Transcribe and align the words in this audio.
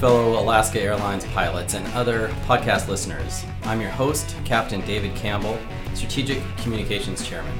fellow 0.00 0.40
Alaska 0.40 0.80
Airlines 0.80 1.26
pilots 1.26 1.74
and 1.74 1.86
other 1.88 2.28
podcast 2.46 2.88
listeners. 2.88 3.44
I'm 3.64 3.82
your 3.82 3.90
host, 3.90 4.34
Captain 4.46 4.80
David 4.86 5.14
Campbell, 5.14 5.58
Strategic 5.92 6.42
Communications 6.56 7.22
Chairman. 7.22 7.52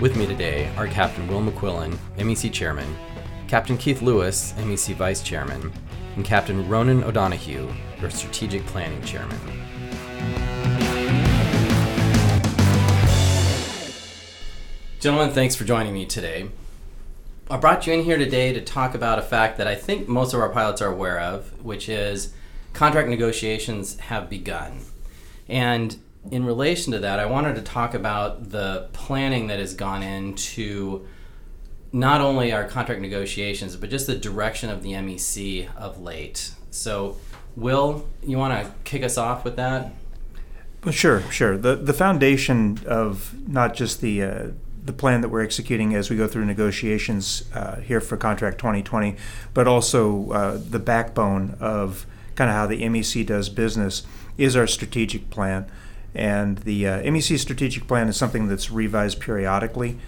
With 0.00 0.16
me 0.16 0.26
today 0.26 0.68
are 0.76 0.88
Captain 0.88 1.28
Will 1.28 1.40
McQuillen, 1.40 1.96
MEC 2.16 2.52
Chairman, 2.52 2.92
Captain 3.46 3.78
Keith 3.78 4.02
Louis, 4.02 4.52
MEC 4.58 4.96
Vice 4.96 5.22
Chairman, 5.22 5.72
and 6.16 6.24
Captain 6.24 6.68
Ronan 6.68 7.04
O'Donoghue, 7.04 7.72
your 8.00 8.10
Strategic 8.10 8.66
Planning 8.66 9.00
Chairman. 9.04 9.38
Gentlemen, 14.98 15.32
thanks 15.32 15.54
for 15.54 15.62
joining 15.62 15.94
me 15.94 16.04
today. 16.04 16.50
I 17.50 17.56
brought 17.56 17.84
you 17.84 17.92
in 17.92 18.04
here 18.04 18.16
today 18.16 18.52
to 18.52 18.60
talk 18.60 18.94
about 18.94 19.18
a 19.18 19.22
fact 19.22 19.58
that 19.58 19.66
I 19.66 19.74
think 19.74 20.06
most 20.06 20.32
of 20.32 20.40
our 20.40 20.50
pilots 20.50 20.80
are 20.80 20.92
aware 20.92 21.18
of, 21.18 21.64
which 21.64 21.88
is 21.88 22.32
contract 22.74 23.08
negotiations 23.08 23.98
have 23.98 24.30
begun. 24.30 24.82
And 25.48 25.96
in 26.30 26.44
relation 26.44 26.92
to 26.92 27.00
that, 27.00 27.18
I 27.18 27.26
wanted 27.26 27.56
to 27.56 27.62
talk 27.62 27.92
about 27.92 28.50
the 28.50 28.88
planning 28.92 29.48
that 29.48 29.58
has 29.58 29.74
gone 29.74 30.04
into 30.04 31.08
not 31.90 32.20
only 32.20 32.52
our 32.52 32.68
contract 32.68 33.00
negotiations, 33.00 33.74
but 33.74 33.90
just 33.90 34.06
the 34.06 34.14
direction 34.16 34.70
of 34.70 34.84
the 34.84 34.92
MEC 34.92 35.74
of 35.74 36.00
late. 36.00 36.52
So, 36.70 37.16
Will, 37.56 38.08
you 38.22 38.38
want 38.38 38.64
to 38.64 38.72
kick 38.84 39.02
us 39.02 39.18
off 39.18 39.44
with 39.44 39.56
that? 39.56 39.92
Well, 40.84 40.92
sure, 40.92 41.22
sure. 41.32 41.58
The 41.58 41.74
the 41.74 41.92
foundation 41.92 42.78
of 42.86 43.34
not 43.48 43.74
just 43.74 44.00
the 44.00 44.22
uh, 44.22 44.46
the 44.84 44.92
plan 44.92 45.20
that 45.20 45.28
we're 45.28 45.42
executing 45.42 45.94
as 45.94 46.10
we 46.10 46.16
go 46.16 46.26
through 46.26 46.44
negotiations 46.44 47.44
uh, 47.54 47.76
here 47.80 48.00
for 48.00 48.16
contract 48.16 48.58
2020, 48.58 49.16
but 49.54 49.68
also 49.68 50.30
uh, 50.30 50.58
the 50.58 50.78
backbone 50.78 51.56
of 51.60 52.06
kind 52.34 52.48
of 52.50 52.56
how 52.56 52.66
the 52.66 52.82
MEC 52.82 53.26
does 53.26 53.48
business 53.48 54.04
is 54.38 54.56
our 54.56 54.66
strategic 54.66 55.30
plan. 55.30 55.70
And 56.14 56.58
the 56.58 56.86
uh, 56.86 57.02
MEC 57.02 57.38
strategic 57.38 57.86
plan 57.86 58.08
is 58.08 58.16
something 58.16 58.48
that's 58.48 58.70
revised 58.70 59.20
periodically, 59.20 59.98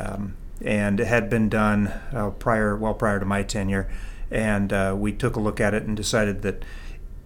um, 0.00 0.34
and 0.64 0.98
it 0.98 1.06
had 1.06 1.28
been 1.28 1.48
done 1.48 1.88
uh, 2.12 2.30
prior, 2.30 2.76
well 2.76 2.94
prior 2.94 3.20
to 3.20 3.26
my 3.26 3.42
tenure. 3.42 3.90
And 4.30 4.72
uh, 4.72 4.96
we 4.98 5.12
took 5.12 5.36
a 5.36 5.40
look 5.40 5.60
at 5.60 5.74
it 5.74 5.82
and 5.84 5.96
decided 5.96 6.42
that 6.42 6.64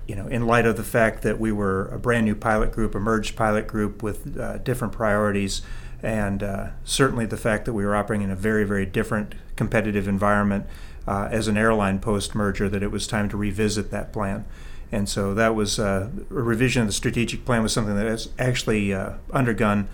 you 0.07 0.15
know, 0.15 0.27
in 0.29 0.47
light 0.47 0.67
of 0.67 0.77
the 0.77 0.85
fact 0.85 1.23
that 1.23 1.41
we 1.41 1.51
were 1.51 1.87
a 1.89 1.99
brand 1.99 2.27
new 2.27 2.35
pilot 2.35 2.73
group, 2.73 2.95
a 2.95 3.01
merged 3.01 3.35
pilot 3.35 3.67
group 3.67 4.03
with 4.03 4.39
uh, 4.39 4.59
different 4.59 4.93
priorities, 4.93 5.63
and 6.03 6.43
uh, 6.43 6.69
certainly 6.85 7.27
the 7.27 7.37
fact 7.37 7.65
that 7.65 7.73
we 7.73 7.85
were 7.85 7.97
operating 7.97 8.25
in 8.25 8.31
a 8.31 8.37
very, 8.37 8.65
very 8.65 8.87
different 8.87 9.35
competitive 9.57 10.07
environment 10.07 10.67
uh, 11.07 11.29
as 11.31 11.49
an 11.49 11.57
airline 11.57 11.99
post 11.99 12.35
merger, 12.35 12.69
that 12.69 12.83
it 12.83 12.91
was 12.91 13.07
time 13.07 13.29
to 13.29 13.37
revisit 13.37 13.91
that 13.91 14.13
plan. 14.13 14.45
And 14.93 15.09
so 15.09 15.35
that 15.35 15.55
was 15.55 15.79
uh, 15.79 16.11
a 16.31 16.35
revision 16.35 16.83
of 16.83 16.89
the 16.89 16.93
strategic 16.93 17.45
plan 17.45 17.63
was 17.63 17.73
something 17.73 17.97
that 17.97 18.07
is 18.07 18.29
actually 18.39 18.93
uh, 18.95 19.15
undergone 19.33 19.89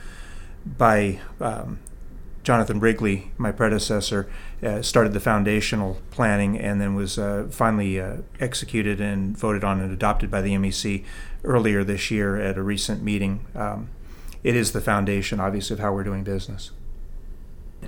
by 0.66 1.20
um, 1.40 1.78
Jonathan 2.42 2.78
Wrigley, 2.78 3.30
my 3.38 3.52
predecessor, 3.52 4.28
uh, 4.62 4.82
started 4.82 5.12
the 5.12 5.20
foundational 5.20 5.98
planning 6.10 6.58
and 6.58 6.80
then 6.80 6.94
was 6.94 7.18
uh, 7.18 7.46
finally 7.50 8.02
executed 8.38 9.00
and 9.00 9.36
voted 9.36 9.64
on 9.64 9.80
and 9.80 9.92
adopted 9.92 10.30
by 10.30 10.42
the 10.42 10.52
MEC 10.52 11.04
earlier 11.44 11.82
this 11.84 12.10
year 12.10 12.36
at 12.36 12.58
a 12.58 12.62
recent 12.62 13.02
meeting. 13.02 13.46
Um, 13.54 13.88
it 14.42 14.56
is 14.56 14.72
the 14.72 14.80
foundation, 14.80 15.40
obviously, 15.40 15.74
of 15.74 15.80
how 15.80 15.92
we're 15.92 16.04
doing 16.04 16.24
business. 16.24 16.70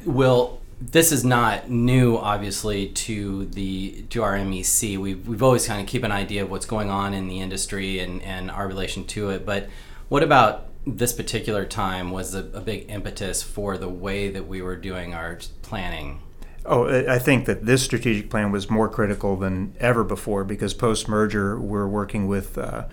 Well, 0.05 0.61
this 0.81 1.13
is 1.13 1.25
not 1.25 1.71
new, 1.71 2.17
obviously, 2.17 2.89
to 2.89 3.47
the 3.47 4.05
to 4.11 4.23
our 4.23 4.37
MEC. 4.37 4.99
We've 4.99 5.27
we've 5.27 5.43
always 5.43 5.67
kind 5.67 5.81
of 5.81 5.87
keep 5.87 6.05
an 6.05 6.13
idea 6.13 6.43
of 6.43 6.51
what's 6.51 6.67
going 6.67 6.91
on 6.91 7.15
in 7.15 7.29
the 7.29 7.41
industry 7.41 8.01
and 8.01 8.23
and 8.23 8.51
our 8.51 8.67
relation 8.67 9.05
to 9.07 9.31
it. 9.31 9.47
But 9.47 9.69
what 10.09 10.23
about 10.23 10.69
this 10.87 11.13
particular 11.13 11.65
time 11.65 12.11
was 12.11 12.35
a, 12.35 12.41
a 12.53 12.61
big 12.61 12.91
impetus 12.91 13.43
for 13.43 13.79
the 13.79 13.89
way 13.89 14.31
that 14.31 14.47
we 14.47 14.61
were 14.61 14.77
doing 14.77 15.15
our 15.15 15.39
planning? 15.63 16.21
Oh, 16.67 16.89
I 16.89 17.19
think 17.19 17.45
that 17.45 17.67
this 17.67 17.83
strategic 17.83 18.31
plan 18.31 18.51
was 18.51 18.71
more 18.71 18.89
critical 18.89 19.37
than 19.37 19.75
ever 19.81 20.03
before 20.03 20.45
because 20.45 20.73
post 20.73 21.09
merger, 21.09 21.59
we're 21.59 21.87
working 21.87 22.27
with 22.27 22.57
uh, 22.57 22.87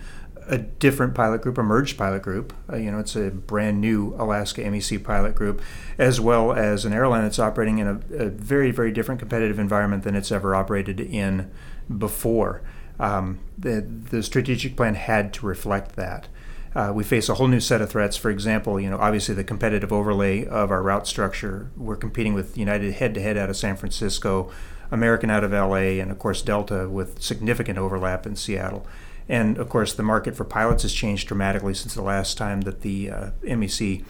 a 0.46 0.58
different 0.58 1.14
pilot 1.14 1.42
group, 1.42 1.58
a 1.58 1.62
merged 1.62 1.96
pilot 1.96 2.22
group. 2.22 2.52
Uh, 2.70 2.76
you 2.76 2.90
know, 2.90 2.98
it's 2.98 3.16
a 3.16 3.30
brand 3.30 3.80
new 3.80 4.14
Alaska 4.18 4.62
MEC 4.62 5.02
pilot 5.02 5.34
group, 5.34 5.62
as 5.98 6.20
well 6.20 6.52
as 6.52 6.84
an 6.84 6.92
airline 6.92 7.22
that's 7.22 7.38
operating 7.38 7.78
in 7.78 7.86
a, 7.86 8.24
a 8.24 8.28
very, 8.28 8.70
very 8.70 8.92
different 8.92 9.18
competitive 9.18 9.58
environment 9.58 10.04
than 10.04 10.14
it's 10.14 10.32
ever 10.32 10.54
operated 10.54 11.00
in 11.00 11.50
before. 11.98 12.62
Um, 12.98 13.40
the, 13.58 13.80
the 13.80 14.22
strategic 14.22 14.76
plan 14.76 14.94
had 14.94 15.32
to 15.34 15.46
reflect 15.46 15.96
that. 15.96 16.28
Uh, 16.74 16.90
we 16.94 17.04
face 17.04 17.28
a 17.28 17.34
whole 17.34 17.48
new 17.48 17.60
set 17.60 17.82
of 17.82 17.90
threats. 17.90 18.16
For 18.16 18.30
example, 18.30 18.80
you 18.80 18.88
know, 18.88 18.96
obviously 18.96 19.34
the 19.34 19.44
competitive 19.44 19.92
overlay 19.92 20.46
of 20.46 20.70
our 20.70 20.82
route 20.82 21.06
structure. 21.06 21.70
We're 21.76 21.96
competing 21.96 22.32
with 22.32 22.56
United 22.56 22.94
head-to-head 22.94 23.36
out 23.36 23.50
of 23.50 23.56
San 23.56 23.76
Francisco, 23.76 24.50
American 24.90 25.30
out 25.30 25.44
of 25.44 25.52
LA, 25.52 26.00
and 26.00 26.10
of 26.10 26.18
course 26.18 26.40
Delta 26.40 26.88
with 26.88 27.22
significant 27.22 27.78
overlap 27.78 28.26
in 28.26 28.36
Seattle. 28.36 28.86
And 29.28 29.58
of 29.58 29.68
course, 29.68 29.92
the 29.92 30.02
market 30.02 30.36
for 30.36 30.44
pilots 30.44 30.82
has 30.82 30.92
changed 30.92 31.28
dramatically 31.28 31.74
since 31.74 31.94
the 31.94 32.02
last 32.02 32.36
time 32.36 32.62
that 32.62 32.82
the 32.82 33.10
uh, 33.10 33.30
MEC 33.42 34.04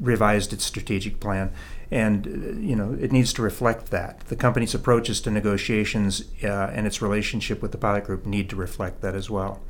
revised 0.00 0.52
its 0.52 0.64
strategic 0.64 1.20
plan. 1.20 1.52
And 1.90 2.26
uh, 2.26 2.60
you 2.60 2.76
know 2.76 2.96
it 3.00 3.12
needs 3.12 3.32
to 3.34 3.42
reflect 3.42 3.90
that. 3.90 4.20
The 4.28 4.36
company's 4.36 4.74
approaches 4.74 5.20
to 5.22 5.30
negotiations 5.30 6.24
uh, 6.42 6.70
and 6.72 6.86
its 6.86 7.00
relationship 7.00 7.62
with 7.62 7.72
the 7.72 7.78
pilot 7.78 8.04
group 8.04 8.26
need 8.26 8.50
to 8.50 8.56
reflect 8.56 9.00
that 9.00 9.14
as 9.14 9.30
well. 9.30 9.60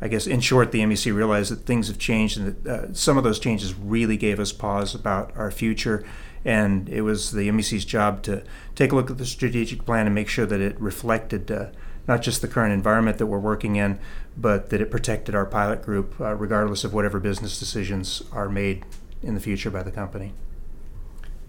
I 0.00 0.08
guess 0.08 0.26
in 0.26 0.40
short, 0.40 0.72
the 0.72 0.80
MEC 0.80 1.14
realized 1.14 1.52
that 1.52 1.66
things 1.66 1.88
have 1.88 1.98
changed 1.98 2.38
and 2.38 2.64
that 2.64 2.66
uh, 2.66 2.92
some 2.92 3.16
of 3.16 3.24
those 3.24 3.38
changes 3.38 3.74
really 3.74 4.16
gave 4.16 4.40
us 4.40 4.52
pause 4.52 4.94
about 4.94 5.32
our 5.36 5.50
future. 5.50 6.04
And 6.44 6.88
it 6.90 7.02
was 7.02 7.32
the 7.32 7.48
MEC's 7.48 7.84
job 7.84 8.22
to 8.24 8.42
take 8.74 8.92
a 8.92 8.96
look 8.96 9.10
at 9.10 9.16
the 9.16 9.24
strategic 9.24 9.86
plan 9.86 10.06
and 10.06 10.14
make 10.14 10.28
sure 10.28 10.44
that 10.44 10.60
it 10.60 10.78
reflected 10.78 11.50
uh, 11.50 11.68
not 12.06 12.22
just 12.22 12.42
the 12.42 12.48
current 12.48 12.72
environment 12.72 13.18
that 13.18 13.26
we're 13.26 13.38
working 13.38 13.76
in, 13.76 13.98
but 14.36 14.70
that 14.70 14.80
it 14.80 14.90
protected 14.90 15.34
our 15.34 15.46
pilot 15.46 15.82
group, 15.82 16.20
uh, 16.20 16.34
regardless 16.34 16.84
of 16.84 16.92
whatever 16.92 17.18
business 17.20 17.58
decisions 17.58 18.22
are 18.32 18.48
made 18.48 18.84
in 19.22 19.34
the 19.34 19.40
future 19.40 19.70
by 19.70 19.82
the 19.82 19.90
company. 19.90 20.32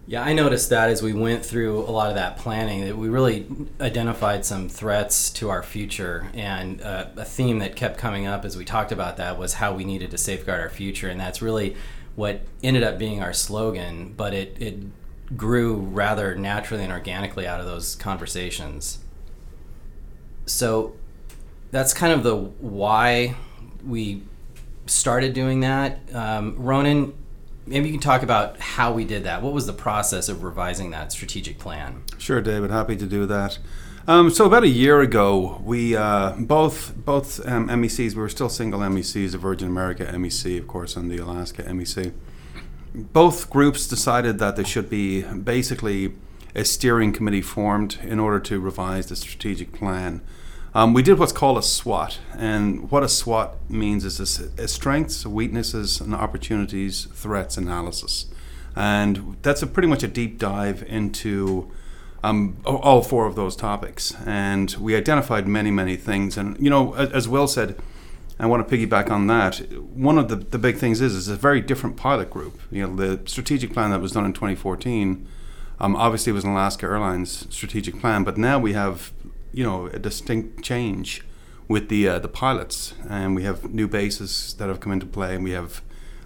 Yeah, 0.07 0.21
I 0.21 0.33
noticed 0.33 0.69
that 0.69 0.89
as 0.89 1.01
we 1.01 1.13
went 1.13 1.43
through 1.43 1.79
a 1.79 1.89
lot 1.89 2.09
of 2.09 2.15
that 2.15 2.37
planning, 2.37 2.85
that 2.85 2.95
we 2.95 3.09
really 3.09 3.47
identified 3.81 4.45
some 4.45 4.69
threats 4.69 5.31
to 5.31 5.49
our 5.49 5.63
future. 5.63 6.29
And 6.35 6.79
uh, 6.81 7.07
a 7.17 7.25
theme 7.25 7.57
that 7.59 7.75
kept 7.75 7.97
coming 7.97 8.27
up 8.27 8.45
as 8.45 8.55
we 8.55 8.65
talked 8.65 8.91
about 8.91 9.17
that 9.17 9.39
was 9.39 9.55
how 9.55 9.73
we 9.73 9.83
needed 9.83 10.11
to 10.11 10.17
safeguard 10.19 10.61
our 10.61 10.69
future. 10.69 11.09
And 11.09 11.19
that's 11.19 11.41
really 11.41 11.75
what 12.15 12.41
ended 12.61 12.83
up 12.83 12.99
being 12.99 13.23
our 13.23 13.33
slogan, 13.33 14.13
but 14.15 14.33
it, 14.33 14.61
it 14.61 14.77
grew 15.35 15.75
rather 15.75 16.35
naturally 16.35 16.83
and 16.83 16.93
organically 16.93 17.47
out 17.47 17.59
of 17.59 17.65
those 17.65 17.95
conversations. 17.95 18.99
So 20.45 20.95
that's 21.71 21.93
kind 21.93 22.13
of 22.13 22.23
the 22.23 22.35
why 22.35 23.35
we 23.85 24.23
started 24.85 25.33
doing 25.33 25.61
that. 25.61 25.99
Um, 26.13 26.55
Ronan, 26.57 27.13
maybe 27.65 27.87
you 27.87 27.93
can 27.93 28.01
talk 28.01 28.23
about 28.23 28.59
how 28.59 28.93
we 28.93 29.05
did 29.05 29.23
that. 29.23 29.41
What 29.41 29.53
was 29.53 29.65
the 29.65 29.73
process 29.73 30.29
of 30.29 30.43
revising 30.43 30.91
that 30.91 31.11
strategic 31.11 31.59
plan? 31.59 32.03
Sure, 32.17 32.41
David. 32.41 32.71
Happy 32.71 32.95
to 32.95 33.05
do 33.05 33.25
that. 33.25 33.57
Um, 34.07 34.29
so 34.29 34.45
about 34.45 34.63
a 34.63 34.67
year 34.67 35.01
ago, 35.01 35.59
we 35.63 35.95
uh, 35.95 36.33
both 36.37 36.93
both 36.95 37.45
um, 37.47 37.69
MECs. 37.69 38.13
We 38.13 38.21
were 38.21 38.29
still 38.29 38.49
single 38.49 38.79
MECs, 38.81 39.31
the 39.31 39.39
Virgin 39.39 39.67
America 39.67 40.05
MEC, 40.05 40.59
of 40.59 40.67
course, 40.67 40.95
and 40.95 41.09
the 41.09 41.17
Alaska 41.17 41.63
MEC. 41.63 42.13
Both 42.93 43.49
groups 43.49 43.87
decided 43.87 44.37
that 44.39 44.55
there 44.57 44.65
should 44.65 44.91
be 44.91 45.23
basically 45.23 46.13
a 46.55 46.63
steering 46.63 47.11
committee 47.11 47.41
formed 47.41 47.99
in 48.01 48.19
order 48.19 48.39
to 48.39 48.59
revise 48.59 49.07
the 49.07 49.15
strategic 49.15 49.73
plan. 49.73 50.21
Um, 50.73 50.93
we 50.93 51.03
did 51.03 51.19
what's 51.19 51.31
called 51.31 51.57
a 51.57 51.61
SWOT, 51.61 52.19
and 52.37 52.91
what 52.91 53.03
a 53.03 53.07
SWOT 53.07 53.57
means 53.69 54.03
is 54.03 54.39
a, 54.39 54.63
a 54.63 54.67
strengths, 54.67 55.25
weaknesses, 55.25 56.01
and 56.01 56.13
opportunities, 56.13 57.05
threats 57.13 57.57
analysis, 57.57 58.25
and 58.75 59.37
that's 59.41 59.61
a 59.61 59.67
pretty 59.67 59.87
much 59.87 60.03
a 60.03 60.07
deep 60.07 60.37
dive 60.37 60.83
into 60.83 61.71
um, 62.25 62.57
all 62.65 63.01
four 63.01 63.25
of 63.25 63.35
those 63.35 63.55
topics. 63.55 64.13
And 64.25 64.73
we 64.79 64.95
identified 64.95 65.47
many, 65.47 65.71
many 65.71 65.95
things. 65.95 66.37
And 66.37 66.59
you 66.59 66.69
know, 66.69 66.93
as 66.95 67.27
Will 67.27 67.47
said, 67.47 67.79
I 68.37 68.47
want 68.47 68.67
to 68.67 68.77
piggyback 68.77 69.09
on 69.09 69.27
that. 69.27 69.59
One 69.81 70.17
of 70.17 70.27
the, 70.27 70.35
the 70.35 70.57
big 70.57 70.77
things 70.77 70.99
is 70.99 71.15
is 71.15 71.29
a 71.29 71.35
very 71.35 71.61
different 71.61 71.95
pilot 71.95 72.29
group. 72.29 72.59
You 72.69 72.87
know, 72.87 72.95
the 72.95 73.29
strategic 73.29 73.71
plan 73.71 73.91
that 73.91 74.01
was 74.01 74.11
done 74.11 74.25
in 74.25 74.33
2014. 74.33 75.27
Um, 75.79 75.95
obviously, 75.95 76.31
it 76.31 76.33
was 76.33 76.43
an 76.43 76.51
Alaska 76.51 76.85
Airlines 76.85 77.47
strategic 77.49 77.99
plan, 77.99 78.23
but 78.23 78.37
now 78.37 78.59
we 78.59 78.73
have 78.73 79.11
you 79.51 79.63
know 79.63 79.87
a 79.87 79.99
distinct 79.99 80.63
change 80.63 81.21
with 81.67 81.89
the 81.89 82.07
uh, 82.07 82.19
the 82.19 82.27
pilots, 82.27 82.93
and 83.09 83.35
we 83.35 83.43
have 83.43 83.73
new 83.73 83.87
bases 83.87 84.55
that 84.57 84.69
have 84.69 84.79
come 84.79 84.91
into 84.91 85.05
play, 85.05 85.35
and 85.35 85.43
we 85.43 85.51
have 85.51 85.81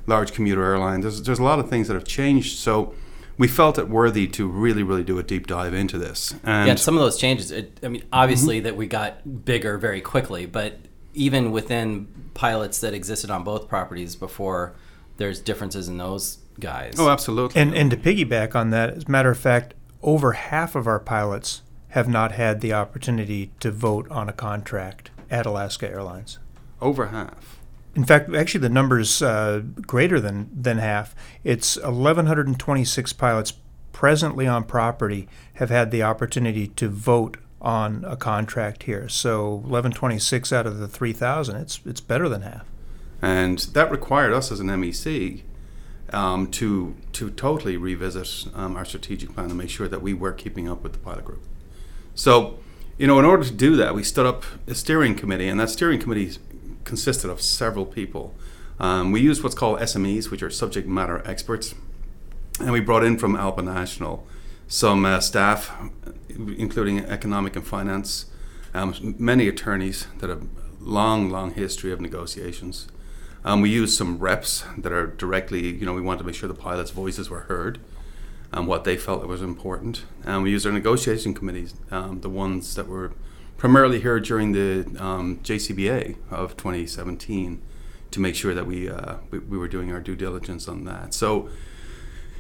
large 0.07 0.34
commuter 0.34 0.63
airlines. 0.63 1.04
There's 1.04 1.22
there's 1.24 1.40
a 1.40 1.44
lot 1.44 1.60
of 1.60 1.69
things 1.69 1.88
that 1.88 1.94
have 1.94 2.06
changed. 2.06 2.57
So 2.60 2.94
we 3.40 3.48
felt 3.48 3.80
it 3.80 3.88
worthy 3.88 4.28
to 4.28 4.48
really, 4.48 4.84
really 4.84 5.04
do 5.04 5.18
a 5.18 5.24
deep 5.24 5.48
dive 5.48 5.74
into 5.74 5.98
this. 5.98 6.36
And 6.44 6.68
yeah, 6.68 6.75
some 6.75 6.96
of 6.96 7.01
those 7.01 7.18
changes. 7.18 7.51
It, 7.51 7.80
I 7.81 7.88
mean, 7.88 8.04
obviously 8.12 8.57
mm-hmm. 8.57 8.66
that 8.66 8.75
we 8.75 8.86
got 8.86 9.46
bigger 9.46 9.78
very 9.78 10.01
quickly, 10.01 10.46
but 10.46 10.78
even 11.13 11.51
within 11.51 12.07
pilots 12.34 12.81
that 12.81 12.94
existed 12.94 13.31
on 13.31 13.46
both 13.46 13.69
properties 13.69 14.18
before, 14.18 14.75
there's 15.19 15.39
differences 15.39 15.88
in 15.88 15.98
those 15.98 16.39
guys. 16.60 16.95
Oh, 16.98 17.10
absolutely. 17.10 17.62
And 17.62 17.75
and 17.75 17.92
to 17.92 17.98
piggyback 17.98 18.56
on 18.56 18.71
that, 18.71 18.89
as 18.89 19.04
a 19.04 19.12
matter 19.12 19.30
of 19.30 19.38
fact, 19.38 19.75
over 20.01 20.31
half 20.31 20.75
of 20.75 20.88
our 20.88 21.00
pilots 21.00 21.62
have 21.89 22.07
not 22.07 22.31
had 22.31 22.62
the 22.62 22.74
opportunity 22.74 23.51
to 23.60 23.71
vote 23.71 24.10
on 24.10 24.30
a 24.30 24.33
contract 24.33 25.12
at 25.30 25.45
Alaska 25.45 25.89
Airlines. 25.89 26.39
Over 26.81 27.07
half. 27.07 27.60
In 27.95 28.06
fact, 28.06 28.33
actually, 28.33 28.62
the 28.62 28.69
number's 28.69 29.21
uh, 29.21 29.63
greater 29.81 30.19
than, 30.19 30.50
than 30.54 30.77
half. 30.77 31.16
It's 31.44 31.75
1,126 31.77 33.13
pilots 33.13 33.54
presently 33.92 34.48
on 34.48 34.63
property 34.63 35.27
have 35.56 35.69
had 35.69 35.92
the 35.92 36.04
opportunity 36.04 36.68
to 36.68 36.88
vote 36.88 37.38
on 37.60 38.06
a 38.06 38.15
contract 38.15 38.83
here. 38.83 39.10
So 39.10 39.50
1126 39.50 40.54
out 40.54 40.68
of 40.68 40.77
the 40.77 40.88
3,000, 40.88 41.56
it's 41.57 41.80
it's 41.86 42.00
better 42.00 42.30
than 42.30 42.44
half. 42.44 42.65
And 43.21 43.60
that 43.60 43.92
required 43.92 44.33
us 44.33 44.51
as 44.51 44.60
an 44.60 44.68
MEC 44.68 45.44
um, 46.13 46.48
to 46.51 46.95
to 47.13 47.30
totally 47.30 47.77
revisit 47.77 48.48
um, 48.56 48.75
our 48.75 48.86
strategic 48.86 49.33
plan 49.33 49.50
and 49.50 49.57
make 49.57 49.69
sure 49.69 49.88
that 49.88 50.01
we 50.01 50.13
were 50.13 50.31
keeping 50.31 50.69
up 50.69 50.81
with 50.83 50.94
the 50.94 51.00
pilot 51.00 51.25
group. 51.25 51.44
So, 52.16 52.60
you 52.98 53.07
know, 53.07 53.19
in 53.19 53.25
order 53.25 53.44
to 53.44 53.51
do 53.51 53.75
that, 53.75 53.94
we 53.94 54.04
stood 54.04 54.25
up 54.25 54.44
a 54.68 54.75
steering 54.75 55.16
committee, 55.16 55.48
and 55.48 55.60
that 55.60 55.69
steering 55.69 56.00
committee 56.00 56.38
consisted 56.83 57.30
of 57.30 57.42
several 57.42 57.86
people. 57.86 58.33
Um, 58.80 59.12
we 59.12 59.19
used 59.19 59.44
what's 59.44 59.56
called 59.56 59.80
SMEs, 59.80 60.31
which 60.31 60.42
are 60.42 60.50
subject 60.50 60.88
matter 60.88 61.22
experts, 61.25 61.75
and 62.60 62.72
we 62.72 62.80
brought 62.80 63.04
in 63.04 63.18
from 63.18 63.36
ALPA 63.36 63.63
National 63.63 64.25
some 64.68 65.04
uh, 65.04 65.19
staff, 65.19 65.75
including 66.30 67.00
economic 67.00 67.56
and 67.56 67.65
finance, 67.65 68.27
um, 68.74 69.15
many 69.18 69.48
attorneys 69.48 70.07
that 70.19 70.30
have 70.30 70.48
long, 70.80 71.30
long 71.30 71.54
history 71.54 71.92
of 71.92 72.00
negotiations. 72.00 72.88
Um, 73.45 73.62
we 73.62 73.69
used 73.69 73.97
some 73.97 74.19
reps 74.19 74.63
that 74.77 74.91
are 74.91 75.07
directly, 75.07 75.68
you 75.68 75.86
know, 75.86 75.94
we 75.94 76.01
wanted 76.01 76.19
to 76.19 76.24
make 76.25 76.36
sure 76.36 76.47
the 76.47 76.56
pilots' 76.56 76.91
voices 76.91 77.30
were 77.30 77.41
heard 77.41 77.80
and 78.51 78.68
what 78.68 78.83
they 78.83 78.97
felt 78.97 79.25
was 79.27 79.41
important. 79.41 80.03
And 80.25 80.44
we 80.44 80.51
used 80.51 80.65
our 80.65 80.71
negotiation 80.71 81.33
committees, 81.33 81.75
um, 81.91 82.21
the 82.21 82.30
ones 82.30 82.75
that 82.75 82.88
were 82.88 83.13
primarily 83.57 84.01
here 84.01 84.19
during 84.19 84.51
the 84.51 84.86
um, 85.00 85.39
JCBA 85.44 86.18
of 86.31 86.57
2017 86.57 87.62
to 88.12 88.19
make 88.19 88.36
sure 88.36 88.53
that 88.53 88.65
we, 88.65 88.89
uh, 88.89 89.18
we, 89.30 89.39
we 89.39 89.57
were 89.57 89.68
doing 89.68 89.91
our 89.91 90.00
due 90.00 90.15
diligence 90.15 90.68
on 90.68 90.86
that. 90.86 91.13
So, 91.13 91.50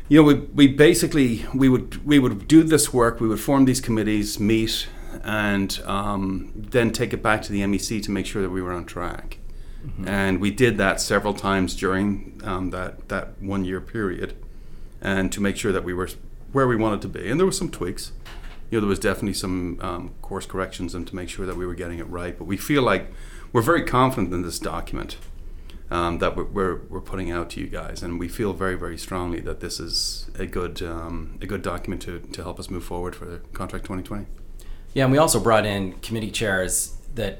you 0.09 0.17
know, 0.19 0.23
we, 0.23 0.33
we 0.33 0.67
basically 0.67 1.45
we 1.53 1.69
would 1.69 2.03
we 2.03 2.17
would 2.17 2.47
do 2.47 2.63
this 2.63 2.91
work. 2.91 3.19
We 3.19 3.27
would 3.27 3.39
form 3.39 3.65
these 3.65 3.79
committees, 3.79 4.39
meet, 4.39 4.87
and 5.23 5.79
um, 5.85 6.51
then 6.55 6.91
take 6.91 7.13
it 7.13 7.21
back 7.21 7.43
to 7.43 7.51
the 7.51 7.61
MEC 7.61 8.01
to 8.03 8.11
make 8.11 8.25
sure 8.25 8.41
that 8.41 8.49
we 8.49 8.59
were 8.59 8.73
on 8.73 8.85
track. 8.85 9.37
Mm-hmm. 9.85 10.07
And 10.07 10.41
we 10.41 10.51
did 10.51 10.77
that 10.77 10.99
several 10.99 11.33
times 11.33 11.75
during 11.75 12.41
um, 12.43 12.71
that 12.71 13.07
that 13.09 13.41
one 13.41 13.63
year 13.63 13.79
period, 13.79 14.35
and 15.01 15.31
to 15.31 15.41
make 15.41 15.55
sure 15.55 15.71
that 15.71 15.83
we 15.83 15.93
were 15.93 16.09
where 16.51 16.67
we 16.67 16.75
wanted 16.75 17.01
to 17.03 17.07
be. 17.07 17.29
And 17.29 17.39
there 17.39 17.45
were 17.45 17.51
some 17.51 17.69
tweaks 17.69 18.11
you 18.69 18.77
know, 18.77 18.81
there 18.81 18.89
was 18.89 18.99
definitely 18.99 19.33
some 19.33 19.79
um, 19.81 20.13
course 20.21 20.45
corrections 20.45 20.93
and 20.93 21.07
to 21.07 21.15
make 21.15 21.29
sure 21.29 21.45
that 21.45 21.55
we 21.55 21.65
were 21.65 21.73
getting 21.73 21.99
it 21.99 22.07
right. 22.07 22.37
But 22.37 22.45
we 22.45 22.57
feel 22.57 22.83
like 22.83 23.11
we're 23.51 23.61
very 23.61 23.83
confident 23.83 24.33
in 24.33 24.43
this 24.43 24.59
document 24.59 25.17
um, 25.89 26.19
that 26.19 26.35
we're, 26.35 26.81
we're, 26.83 27.01
putting 27.01 27.31
out 27.31 27.49
to 27.51 27.59
you 27.59 27.65
guys, 27.65 28.03
and 28.03 28.19
we 28.19 28.27
feel 28.27 28.53
very, 28.53 28.75
very 28.75 28.95
strongly 28.95 29.39
that 29.39 29.59
this 29.59 29.79
is 29.79 30.29
a 30.37 30.45
good 30.45 30.83
um, 30.83 31.39
a 31.41 31.47
good 31.47 31.63
document 31.63 31.99
to, 32.03 32.19
to 32.19 32.43
help 32.43 32.59
us 32.59 32.69
move 32.69 32.83
forward 32.83 33.15
for 33.15 33.39
contract 33.53 33.85
2020. 33.85 34.27
Yeah, 34.93 35.05
and 35.05 35.11
we 35.11 35.17
also 35.17 35.39
brought 35.39 35.65
in 35.65 35.93
committee 35.93 36.29
chairs 36.29 36.95
that 37.15 37.39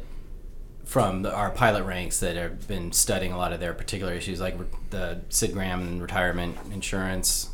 from 0.90 1.22
the, 1.22 1.32
our 1.32 1.52
pilot 1.52 1.84
ranks 1.84 2.20
that 2.20 2.36
have 2.36 2.68
been 2.68 2.92
studying 2.92 3.32
a 3.32 3.38
lot 3.38 3.54
of 3.54 3.60
their 3.60 3.76
particular 3.76 4.12
issues, 4.12 4.42
like 4.42 4.58
the 4.90 5.22
Sid 5.30 5.54
Graham 5.54 5.82
and 5.82 6.02
retirement 6.02 6.58
insurance. 6.74 7.52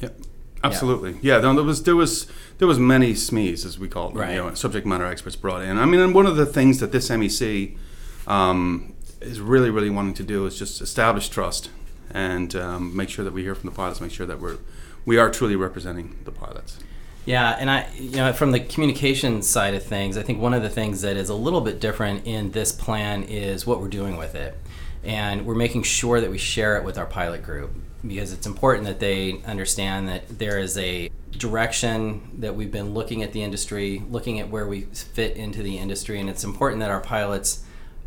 Yep. 0.00 0.16
Absolutely, 0.64 1.12
yeah. 1.22 1.36
yeah. 1.36 1.38
there 1.38 1.62
was 1.62 1.84
there 1.84 1.94
was 1.94 2.26
there 2.58 2.66
was 2.66 2.80
many 2.80 3.12
SMEs 3.12 3.64
as 3.64 3.78
we 3.78 3.86
call 3.86 4.08
them, 4.08 4.18
right. 4.18 4.32
you 4.32 4.36
know, 4.38 4.52
subject 4.54 4.86
matter 4.86 5.06
experts 5.06 5.36
brought 5.36 5.62
in. 5.62 5.78
I 5.78 5.86
mean, 5.86 6.00
and 6.00 6.12
one 6.12 6.26
of 6.26 6.34
the 6.34 6.44
things 6.44 6.80
that 6.80 6.90
this 6.90 7.08
MEC 7.08 7.78
um, 8.26 8.94
is 9.20 9.40
really 9.40 9.70
really 9.70 9.88
wanting 9.88 10.14
to 10.14 10.24
do 10.24 10.44
is 10.46 10.58
just 10.58 10.82
establish 10.82 11.28
trust 11.28 11.70
and 12.10 12.54
um, 12.56 12.94
make 12.94 13.08
sure 13.08 13.24
that 13.24 13.32
we 13.32 13.42
hear 13.42 13.54
from 13.54 13.70
the 13.70 13.76
pilots, 13.76 14.00
make 14.00 14.10
sure 14.10 14.26
that 14.26 14.40
we're 14.40 14.58
we 15.06 15.16
are 15.16 15.30
truly 15.30 15.56
representing 15.56 16.18
the 16.24 16.32
pilots. 16.32 16.78
Yeah, 17.26 17.56
and 17.58 17.70
I, 17.70 17.88
you 17.94 18.16
know, 18.16 18.32
from 18.32 18.50
the 18.50 18.60
communication 18.60 19.42
side 19.42 19.74
of 19.74 19.84
things, 19.84 20.16
I 20.16 20.22
think 20.22 20.40
one 20.40 20.54
of 20.54 20.62
the 20.62 20.70
things 20.70 21.02
that 21.02 21.16
is 21.16 21.28
a 21.28 21.34
little 21.34 21.60
bit 21.60 21.80
different 21.80 22.26
in 22.26 22.50
this 22.52 22.72
plan 22.72 23.24
is 23.24 23.66
what 23.66 23.80
we're 23.80 23.88
doing 23.88 24.16
with 24.16 24.34
it, 24.34 24.58
and 25.04 25.46
we're 25.46 25.54
making 25.54 25.82
sure 25.82 26.20
that 26.20 26.30
we 26.30 26.38
share 26.38 26.76
it 26.76 26.84
with 26.84 26.96
our 26.96 27.06
pilot 27.06 27.42
group 27.42 27.70
because 28.06 28.32
it's 28.32 28.46
important 28.46 28.86
that 28.86 29.00
they 29.00 29.42
understand 29.44 30.08
that 30.08 30.38
there 30.38 30.58
is 30.58 30.78
a 30.78 31.10
direction 31.32 32.30
that 32.38 32.54
we've 32.54 32.72
been 32.72 32.94
looking 32.94 33.22
at 33.22 33.32
the 33.32 33.42
industry, 33.42 34.02
looking 34.08 34.40
at 34.40 34.48
where 34.48 34.66
we 34.66 34.82
fit 34.82 35.36
into 35.36 35.62
the 35.62 35.78
industry, 35.78 36.18
and 36.18 36.30
it's 36.30 36.44
important 36.44 36.80
that 36.80 36.90
our 36.90 37.00
pilots 37.00 37.62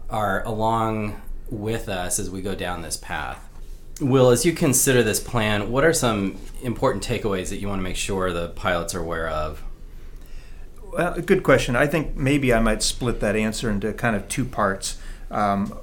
are 0.09 0.43
along 0.45 1.21
with 1.49 1.87
us 1.87 2.19
as 2.19 2.29
we 2.29 2.41
go 2.41 2.55
down 2.55 2.81
this 2.81 2.97
path. 2.97 3.47
Will, 4.01 4.29
as 4.29 4.45
you 4.45 4.53
consider 4.53 5.03
this 5.03 5.19
plan, 5.19 5.71
what 5.71 5.83
are 5.83 5.93
some 5.93 6.37
important 6.61 7.03
takeaways 7.03 7.49
that 7.49 7.57
you 7.57 7.67
want 7.67 7.79
to 7.79 7.83
make 7.83 7.95
sure 7.95 8.33
the 8.33 8.49
pilots 8.49 8.95
are 8.95 8.99
aware 8.99 9.27
of? 9.27 9.63
Well, 10.91 11.19
good 11.21 11.43
question. 11.43 11.75
I 11.75 11.87
think 11.87 12.15
maybe 12.15 12.53
I 12.53 12.59
might 12.59 12.83
split 12.83 13.19
that 13.19 13.35
answer 13.35 13.69
into 13.69 13.93
kind 13.93 14.15
of 14.15 14.27
two 14.29 14.45
parts. 14.45 14.97
Um, 15.31 15.77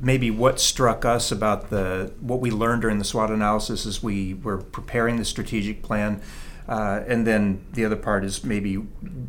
maybe 0.00 0.30
what 0.30 0.60
struck 0.60 1.04
us 1.04 1.32
about 1.32 1.70
the 1.70 2.12
what 2.20 2.40
we 2.40 2.50
learned 2.50 2.82
during 2.82 2.98
the 2.98 3.04
SWOT 3.04 3.30
analysis 3.30 3.86
as 3.86 4.02
we 4.02 4.34
were 4.34 4.58
preparing 4.58 5.16
the 5.16 5.24
strategic 5.24 5.82
plan. 5.82 6.20
Uh, 6.68 7.02
and 7.06 7.26
then 7.26 7.64
the 7.72 7.84
other 7.84 7.96
part 7.96 8.24
is 8.24 8.42
maybe 8.42 8.84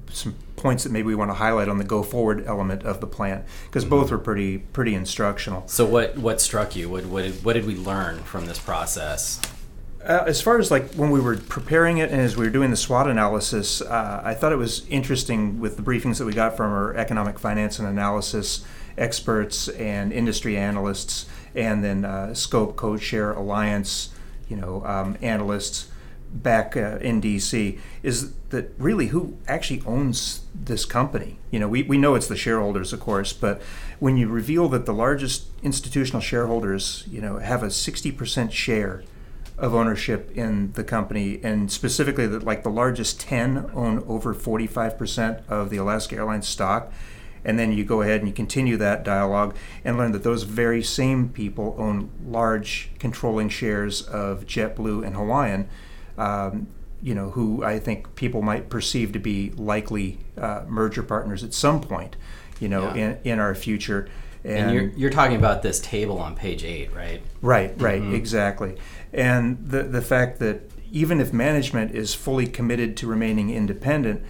some 0.09 0.35
points 0.57 0.83
that 0.83 0.91
maybe 0.91 1.07
we 1.07 1.15
want 1.15 1.29
to 1.29 1.35
highlight 1.35 1.69
on 1.69 1.77
the 1.77 1.83
go 1.85 2.03
forward 2.03 2.45
element 2.45 2.83
of 2.83 2.99
the 2.99 3.07
plan 3.07 3.45
because 3.67 3.83
mm-hmm. 3.83 3.91
both 3.91 4.11
were 4.11 4.17
pretty 4.17 4.57
pretty 4.57 4.93
instructional. 4.93 5.65
So 5.67 5.85
what 5.85 6.17
what 6.17 6.41
struck 6.41 6.75
you? 6.75 6.89
What 6.89 7.05
what 7.05 7.23
did, 7.23 7.45
what 7.45 7.53
did 7.53 7.65
we 7.65 7.75
learn 7.75 8.19
from 8.23 8.45
this 8.47 8.59
process? 8.59 9.39
Uh, 10.03 10.23
as 10.25 10.41
far 10.41 10.57
as 10.57 10.71
like 10.71 10.93
when 10.93 11.11
we 11.11 11.19
were 11.19 11.35
preparing 11.35 11.97
it 11.97 12.11
and 12.11 12.21
as 12.21 12.37
we 12.37 12.45
were 12.45 12.51
doing 12.51 12.71
the 12.71 12.77
SWOT 12.77 13.09
analysis, 13.09 13.81
uh, 13.81 14.21
I 14.23 14.33
thought 14.33 14.53
it 14.53 14.57
was 14.57 14.87
interesting 14.87 15.59
with 15.59 15.75
the 15.75 15.83
briefings 15.83 16.17
that 16.19 16.25
we 16.25 16.33
got 16.33 16.55
from 16.55 16.71
our 16.71 16.95
economic 16.95 17.39
finance 17.39 17.77
and 17.79 17.87
analysis 17.87 18.65
experts 18.97 19.67
and 19.69 20.11
industry 20.11 20.57
analysts, 20.57 21.27
and 21.55 21.83
then 21.83 22.05
uh, 22.05 22.33
Scope 22.33 22.75
CodeShare 22.75 23.35
Alliance, 23.35 24.09
you 24.47 24.55
know, 24.55 24.83
um, 24.85 25.17
analysts 25.21 25.89
back 26.31 26.75
uh, 26.75 26.97
in 27.01 27.21
DC 27.21 27.79
is 28.03 28.33
that 28.49 28.71
really 28.77 29.07
who 29.07 29.37
actually 29.47 29.81
owns 29.85 30.41
this 30.53 30.85
company? 30.85 31.37
You 31.51 31.59
know, 31.59 31.67
we, 31.67 31.83
we 31.83 31.97
know 31.97 32.15
it's 32.15 32.27
the 32.27 32.37
shareholders, 32.37 32.93
of 32.93 32.99
course, 32.99 33.33
but 33.33 33.61
when 33.99 34.17
you 34.17 34.27
reveal 34.27 34.69
that 34.69 34.85
the 34.85 34.93
largest 34.93 35.47
institutional 35.63 36.21
shareholders, 36.21 37.03
you 37.09 37.21
know, 37.21 37.37
have 37.39 37.63
a 37.63 37.67
60% 37.67 38.51
share 38.51 39.03
of 39.57 39.73
ownership 39.73 40.31
in 40.35 40.71
the 40.73 40.83
company, 40.83 41.39
and 41.43 41.71
specifically 41.71 42.27
that 42.27 42.43
like 42.43 42.63
the 42.63 42.69
largest 42.69 43.19
10 43.19 43.71
own 43.73 44.03
over 44.07 44.33
45% 44.33 45.41
of 45.49 45.69
the 45.69 45.77
Alaska 45.77 46.15
Airlines 46.15 46.47
stock, 46.47 46.91
and 47.43 47.57
then 47.57 47.71
you 47.71 47.83
go 47.83 48.01
ahead 48.01 48.19
and 48.19 48.27
you 48.27 48.33
continue 48.33 48.77
that 48.77 49.03
dialogue 49.03 49.55
and 49.83 49.97
learn 49.97 50.11
that 50.11 50.23
those 50.23 50.43
very 50.43 50.83
same 50.83 51.29
people 51.29 51.75
own 51.79 52.09
large 52.25 52.91
controlling 52.99 53.49
shares 53.49 54.01
of 54.03 54.45
JetBlue 54.45 55.05
and 55.05 55.15
Hawaiian. 55.15 55.67
Um, 56.17 56.67
you 57.01 57.13
know, 57.13 57.29
who 57.29 57.63
I 57.63 57.77
think 57.79 58.15
people 58.15 58.41
might 58.41 58.69
perceive 58.69 59.11
to 59.11 59.19
be 59.19 59.51
likely 59.51 60.17
uh, 60.35 60.63
merger 60.67 61.03
partners 61.03 61.43
at 61.43 61.53
some 61.53 61.79
point, 61.79 62.15
you 62.59 62.67
know, 62.67 62.85
yeah. 62.95 62.95
in, 62.95 63.19
in 63.23 63.39
our 63.39 63.53
future. 63.53 64.09
And, 64.43 64.57
and, 64.57 64.73
you're, 64.73 64.89
you're 64.97 65.09
talking 65.11 65.37
about 65.37 65.61
this 65.61 65.79
table 65.79 66.17
on 66.17 66.35
page 66.35 66.63
eight, 66.63 66.93
right? 66.95 67.21
Right, 67.41 67.79
right, 67.79 68.01
mm-hmm. 68.01 68.15
exactly. 68.15 68.77
And 69.13 69.69
the, 69.69 69.83
the 69.83 70.01
fact 70.01 70.39
that 70.39 70.71
even 70.91 71.19
if 71.19 71.33
management 71.33 71.93
is 71.93 72.13
fully 72.13 72.47
committed 72.47 72.97
to 72.97 73.07
remaining 73.07 73.49
independent, 73.49 74.23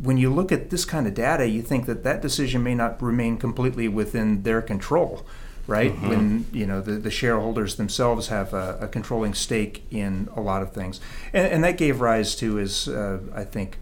when 0.00 0.16
you 0.16 0.32
look 0.32 0.50
at 0.50 0.70
this 0.70 0.84
kind 0.84 1.06
of 1.06 1.14
data, 1.14 1.46
you 1.46 1.62
think 1.62 1.86
that 1.86 2.04
that 2.04 2.22
decision 2.22 2.62
may 2.62 2.74
not 2.74 3.00
remain 3.02 3.36
completely 3.36 3.86
within 3.86 4.42
their 4.42 4.62
control, 4.62 5.26
right? 5.70 5.92
Mm-hmm. 5.92 6.08
When 6.08 6.46
you 6.52 6.66
know 6.66 6.80
the, 6.80 6.92
the 6.92 7.12
shareholders 7.12 7.76
themselves 7.76 8.26
have 8.26 8.52
a, 8.52 8.76
a, 8.80 8.88
controlling 8.88 9.34
stake 9.34 9.84
in 9.90 10.28
a 10.34 10.40
lot 10.40 10.62
of 10.62 10.72
things, 10.72 11.00
and, 11.32 11.46
and 11.46 11.64
that 11.64 11.78
gave 11.78 12.00
rise 12.00 12.34
to, 12.36 12.58
is 12.58 12.88
uh, 12.88 13.20
I 13.32 13.44
think, 13.44 13.78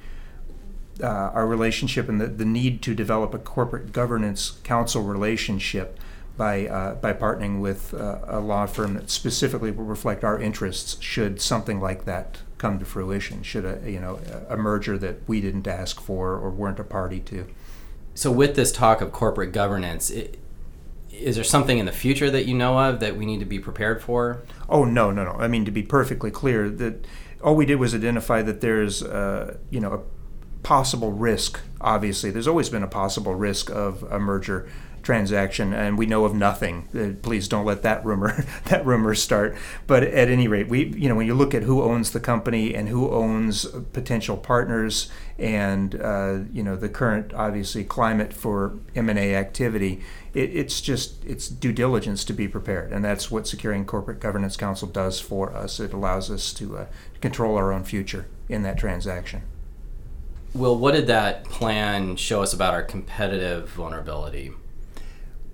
uh, 1.02 1.06
our 1.06 1.46
relationship 1.46 2.08
and 2.08 2.20
the, 2.20 2.26
the 2.26 2.44
need 2.44 2.82
to 2.82 2.94
develop 2.94 3.32
a 3.32 3.38
corporate 3.38 3.92
governance 3.92 4.58
counsel 4.64 5.02
relationship 5.02 5.98
by 6.36 6.66
uh, 6.66 6.94
by 6.96 7.14
partnering 7.14 7.60
with 7.60 7.94
uh, 7.94 8.18
a 8.26 8.38
law 8.38 8.66
firm 8.66 8.92
that 8.94 9.08
specifically 9.08 9.70
will 9.70 9.84
reflect 9.84 10.22
our 10.22 10.38
interests 10.38 11.00
should 11.00 11.40
something 11.40 11.80
like 11.80 12.04
that 12.04 12.38
come 12.58 12.78
to 12.78 12.84
fruition. 12.84 13.42
Should 13.42 13.64
a 13.64 13.90
you 13.90 13.98
know 13.98 14.20
a 14.50 14.58
merger 14.58 14.98
that 14.98 15.26
we 15.26 15.40
didn't 15.40 15.66
ask 15.66 16.02
for 16.02 16.34
or 16.34 16.50
weren't 16.50 16.78
a 16.78 16.84
party 16.84 17.20
to. 17.20 17.46
So 18.14 18.30
with 18.30 18.56
this 18.56 18.72
talk 18.72 19.00
of 19.00 19.10
corporate 19.10 19.52
governance. 19.52 20.10
It, 20.10 20.38
is 21.18 21.34
there 21.34 21.44
something 21.44 21.78
in 21.78 21.86
the 21.86 21.92
future 21.92 22.30
that 22.30 22.46
you 22.46 22.54
know 22.54 22.78
of 22.78 23.00
that 23.00 23.16
we 23.16 23.26
need 23.26 23.40
to 23.40 23.46
be 23.46 23.58
prepared 23.58 24.02
for? 24.02 24.44
Oh 24.68 24.84
no, 24.84 25.10
no, 25.10 25.24
no. 25.24 25.32
I 25.32 25.48
mean 25.48 25.64
to 25.64 25.70
be 25.70 25.82
perfectly 25.82 26.30
clear 26.30 26.68
that 26.70 27.06
all 27.42 27.54
we 27.54 27.66
did 27.66 27.76
was 27.76 27.94
identify 27.94 28.42
that 28.42 28.60
there's 28.60 29.02
uh, 29.02 29.58
you 29.70 29.80
know 29.80 29.92
a 29.92 30.00
possible 30.68 31.12
risk. 31.12 31.60
Obviously, 31.80 32.30
there's 32.30 32.46
always 32.46 32.68
been 32.68 32.82
a 32.82 32.88
possible 32.88 33.34
risk 33.34 33.70
of 33.70 34.02
a 34.12 34.18
merger 34.18 34.68
transaction, 35.02 35.72
and 35.72 35.96
we 35.96 36.04
know 36.04 36.26
of 36.26 36.34
nothing. 36.34 36.86
Uh, 36.94 37.18
please 37.22 37.48
don't 37.48 37.64
let 37.64 37.82
that 37.84 38.04
rumor 38.04 38.44
that 38.66 38.84
rumor 38.84 39.14
start. 39.14 39.56
But 39.86 40.02
at 40.02 40.28
any 40.28 40.46
rate, 40.46 40.68
we 40.68 40.88
you 40.88 41.08
know 41.08 41.14
when 41.14 41.26
you 41.26 41.32
look 41.32 41.54
at 41.54 41.62
who 41.62 41.82
owns 41.82 42.10
the 42.10 42.20
company 42.20 42.74
and 42.74 42.86
who 42.86 43.10
owns 43.10 43.64
potential 43.94 44.36
partners, 44.36 45.10
and 45.38 45.94
uh, 45.94 46.40
you 46.52 46.62
know 46.62 46.76
the 46.76 46.90
current 46.90 47.32
obviously 47.32 47.82
climate 47.82 48.34
for 48.34 48.74
M 48.94 49.08
and 49.08 49.18
A 49.18 49.36
activity, 49.36 50.02
it, 50.34 50.54
it's 50.54 50.82
just 50.82 51.24
it's 51.24 51.48
due 51.48 51.72
diligence 51.72 52.24
to 52.24 52.34
be 52.34 52.46
prepared, 52.46 52.92
and 52.92 53.02
that's 53.02 53.30
what 53.30 53.48
securing 53.48 53.86
corporate 53.86 54.20
governance 54.20 54.58
counsel 54.58 54.86
does 54.88 55.18
for 55.18 55.50
us. 55.56 55.80
It 55.80 55.94
allows 55.94 56.30
us 56.30 56.52
to 56.52 56.76
uh, 56.76 56.86
control 57.22 57.56
our 57.56 57.72
own 57.72 57.84
future 57.84 58.26
in 58.50 58.64
that 58.64 58.76
transaction. 58.76 59.44
Will, 60.54 60.76
what 60.76 60.94
did 60.94 61.06
that 61.08 61.44
plan 61.44 62.16
show 62.16 62.42
us 62.42 62.52
about 62.52 62.74
our 62.74 62.82
competitive 62.82 63.68
vulnerability? 63.70 64.52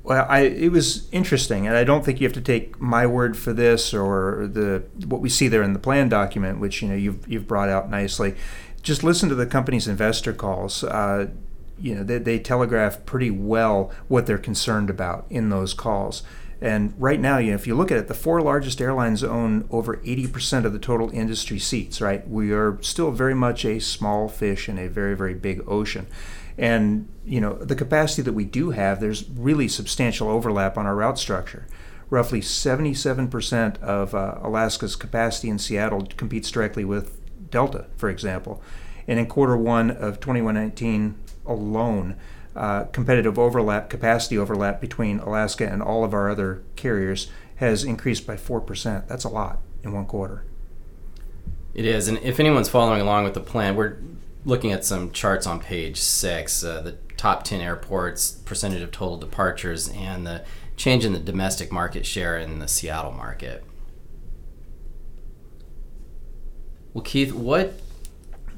Well, 0.03 0.27
I, 0.29 0.41
it 0.41 0.71
was 0.71 1.09
interesting, 1.13 1.67
and 1.67 1.77
I 1.77 1.83
don't 1.83 2.05
think 2.05 2.21
you 2.21 2.27
have 2.27 2.35
to 2.35 2.41
take 2.43 2.79
my 2.79 3.07
word 3.07 3.39
for 3.39 3.55
this 3.55 3.95
or 3.95 4.47
the 4.47 4.85
what 5.07 5.23
we 5.23 5.31
see 5.31 5.49
there 5.49 5.63
in 5.63 5.73
the 5.73 5.79
plan 5.79 6.11
document, 6.11 6.61
which 6.61 6.83
you 6.83 6.89
know 6.89 6.95
you've 6.95 7.27
you've 7.27 7.49
brought 7.49 7.71
out 7.71 7.89
nicely. 7.89 8.35
Just 8.83 9.03
listen 9.03 9.31
to 9.31 9.35
the 9.35 9.47
company's 9.47 9.89
investor 9.89 10.35
calls. 10.35 10.85
Uh, 10.85 11.29
you 11.79 11.95
know, 11.95 12.05
they, 12.05 12.19
they 12.19 12.39
telegraph 12.39 13.05
pretty 13.07 13.31
well 13.31 13.91
what 14.09 14.27
they're 14.27 14.39
concerned 14.39 14.91
about 14.91 15.25
in 15.31 15.49
those 15.49 15.73
calls. 15.73 16.23
And 16.65 16.95
right 16.97 17.21
now, 17.21 17.37
you 17.37 17.51
know, 17.51 17.57
if 17.57 17.67
you 17.67 17.75
look 17.75 17.91
at 17.91 17.99
it, 17.99 18.09
the 18.09 18.15
four 18.15 18.41
largest 18.41 18.81
airlines 18.81 19.23
own 19.23 19.69
over 19.71 19.99
80% 19.99 20.65
of 20.65 20.73
the 20.73 20.79
total 20.79 21.11
industry 21.11 21.59
seats, 21.59 22.01
right? 22.01 22.27
We 22.27 22.53
are 22.53 22.79
still 22.81 23.11
very 23.11 23.35
much 23.35 23.67
a 23.67 23.79
small 23.81 24.31
fish 24.31 24.67
in 24.67 24.79
a 24.79 24.89
very, 24.89 25.15
very 25.15 25.35
big 25.35 25.63
ocean. 25.69 26.07
And 26.57 27.07
you 27.27 27.39
know 27.39 27.53
the 27.53 27.75
capacity 27.75 28.23
that 28.23 28.33
we 28.33 28.47
do 28.47 28.71
have, 28.71 28.99
there's 28.99 29.29
really 29.29 29.69
substantial 29.69 30.29
overlap 30.29 30.79
on 30.79 30.87
our 30.87 30.95
route 30.95 31.19
structure. 31.19 31.67
Roughly 32.09 32.41
77% 32.41 33.83
of 33.83 34.15
uh, 34.15 34.39
Alaska's 34.41 34.97
capacity 34.97 35.51
in 35.51 35.59
Seattle 35.59 36.09
competes 36.17 36.51
directly 36.51 36.87
with 36.87 37.21
Delta, 37.51 37.89
for 37.99 38.09
example. 38.09 38.63
And 39.07 39.19
in 39.19 39.27
quarter 39.27 39.57
one 39.57 39.91
of 39.91 40.19
2019 40.19 41.17
alone, 41.45 42.17
uh, 42.57 42.85
competitive 42.85 43.39
overlap, 43.39 43.91
capacity 43.91 44.39
overlap 44.39 44.81
between 44.81 45.19
Alaska 45.19 45.69
and 45.69 45.83
all 45.83 46.05
of 46.05 46.15
our 46.15 46.31
other 46.31 46.63
carriers 46.77 47.29
has 47.57 47.85
increased 47.85 48.27
by 48.27 48.37
4%. 48.37 49.07
That's 49.09 49.25
a 49.25 49.29
lot 49.29 49.61
in 49.83 49.93
one 49.93 50.07
quarter. 50.07 50.45
It 51.75 51.85
is. 51.85 52.09
And 52.09 52.19
if 52.19 52.39
anyone's 52.39 52.69
following 52.69 53.01
along 53.01 53.25
with 53.25 53.35
the 53.35 53.41
plan, 53.41 53.75
we're 53.75 53.97
looking 54.45 54.73
at 54.73 54.85
some 54.85 55.11
charts 55.11 55.47
on 55.47 55.61
page 55.61 56.01
six, 56.01 56.63
uh, 56.63 56.83
the 56.83 56.93
top 57.17 57.43
10 57.43 57.61
airports, 57.61 58.31
percentage 58.31 58.83
of 58.83 58.93
total 58.93 59.17
departures, 59.17 59.89
and 59.89 60.27
the 60.27 60.45
change 60.77 61.05
in 61.05 61.13
the 61.13 61.19
domestic 61.19 61.73
market 61.73 62.07
share 62.07 62.39
in 62.39 62.59
the 62.59 62.69
Seattle 62.69 63.13
market. 63.13 63.65
Well, 66.93 67.03
Keith, 67.03 67.33
what 67.33 67.81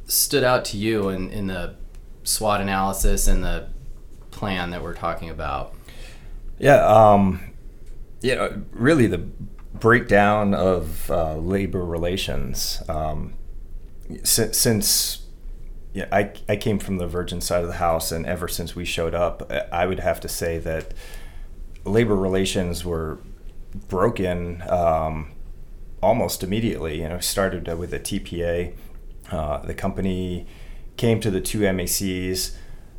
stood 0.07 0.45
out 0.45 0.65
to 0.67 0.77
you 0.77 1.09
in, 1.09 1.31
in 1.31 1.47
the 1.47 1.77
SWOT 2.23 2.61
analysis 2.61 3.27
and 3.27 3.43
the 3.43 3.69
plan 4.37 4.71
that 4.71 4.83
we're 4.83 4.95
talking 4.95 5.31
about? 5.31 5.75
Yeah, 6.59 6.87
um, 6.87 7.41
yeah, 8.21 8.57
really 8.71 9.07
the 9.07 9.19
breakdown 9.19 10.55
of 10.55 11.11
uh, 11.11 11.37
labor 11.37 11.85
relations. 11.85 12.83
Um, 12.89 13.35
since, 14.23 14.57
since 14.57 15.27
yeah, 15.93 16.07
I, 16.13 16.33
I 16.49 16.57
came 16.57 16.79
from 16.79 16.99
the 16.99 17.07
Virgin 17.07 17.41
side 17.41 17.63
of 17.63 17.69
the 17.69 17.77
house, 17.77 18.13
and 18.13 18.27
ever 18.27 18.49
since 18.49 18.77
we 18.77 18.85
showed 18.85 19.15
up, 19.15 19.51
I 19.73 19.87
would 19.87 20.01
have 20.01 20.21
to 20.21 20.29
say 20.29 20.59
that 20.59 20.93
labor 21.85 22.15
relations 22.15 22.85
were 22.85 23.19
broken 23.89 24.63
um, 24.69 25.33
almost 26.03 26.43
immediately. 26.43 27.01
You 27.01 27.09
know, 27.09 27.21
started 27.21 27.67
with 27.79 27.91
the 27.91 28.01
TPA. 28.01 28.75
Uh, 29.31 29.59
the 29.59 29.75
company 29.75 30.47
came 30.97 31.21
to 31.21 31.31
the 31.31 31.41
two 31.41 31.61
MECs 31.61 32.57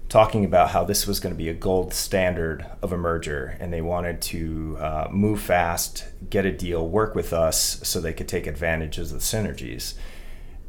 talking 0.09 0.45
about 0.45 0.69
how 0.69 0.83
this 0.83 1.05
was 1.05 1.19
going 1.19 1.33
to 1.33 1.37
be 1.37 1.49
a 1.49 1.53
gold 1.53 1.93
standard 1.93 2.65
of 2.81 2.93
a 2.93 2.97
merger, 2.97 3.57
and 3.59 3.73
they 3.73 3.81
wanted 3.81 4.21
to 4.21 4.77
uh, 4.79 5.07
move 5.11 5.41
fast, 5.41 6.05
get 6.29 6.45
a 6.45 6.51
deal, 6.51 6.87
work 6.87 7.13
with 7.13 7.33
us 7.33 7.79
so 7.83 7.99
they 7.99 8.13
could 8.13 8.27
take 8.27 8.47
advantage 8.47 8.97
of 8.97 9.09
the 9.09 9.17
synergies. 9.17 9.95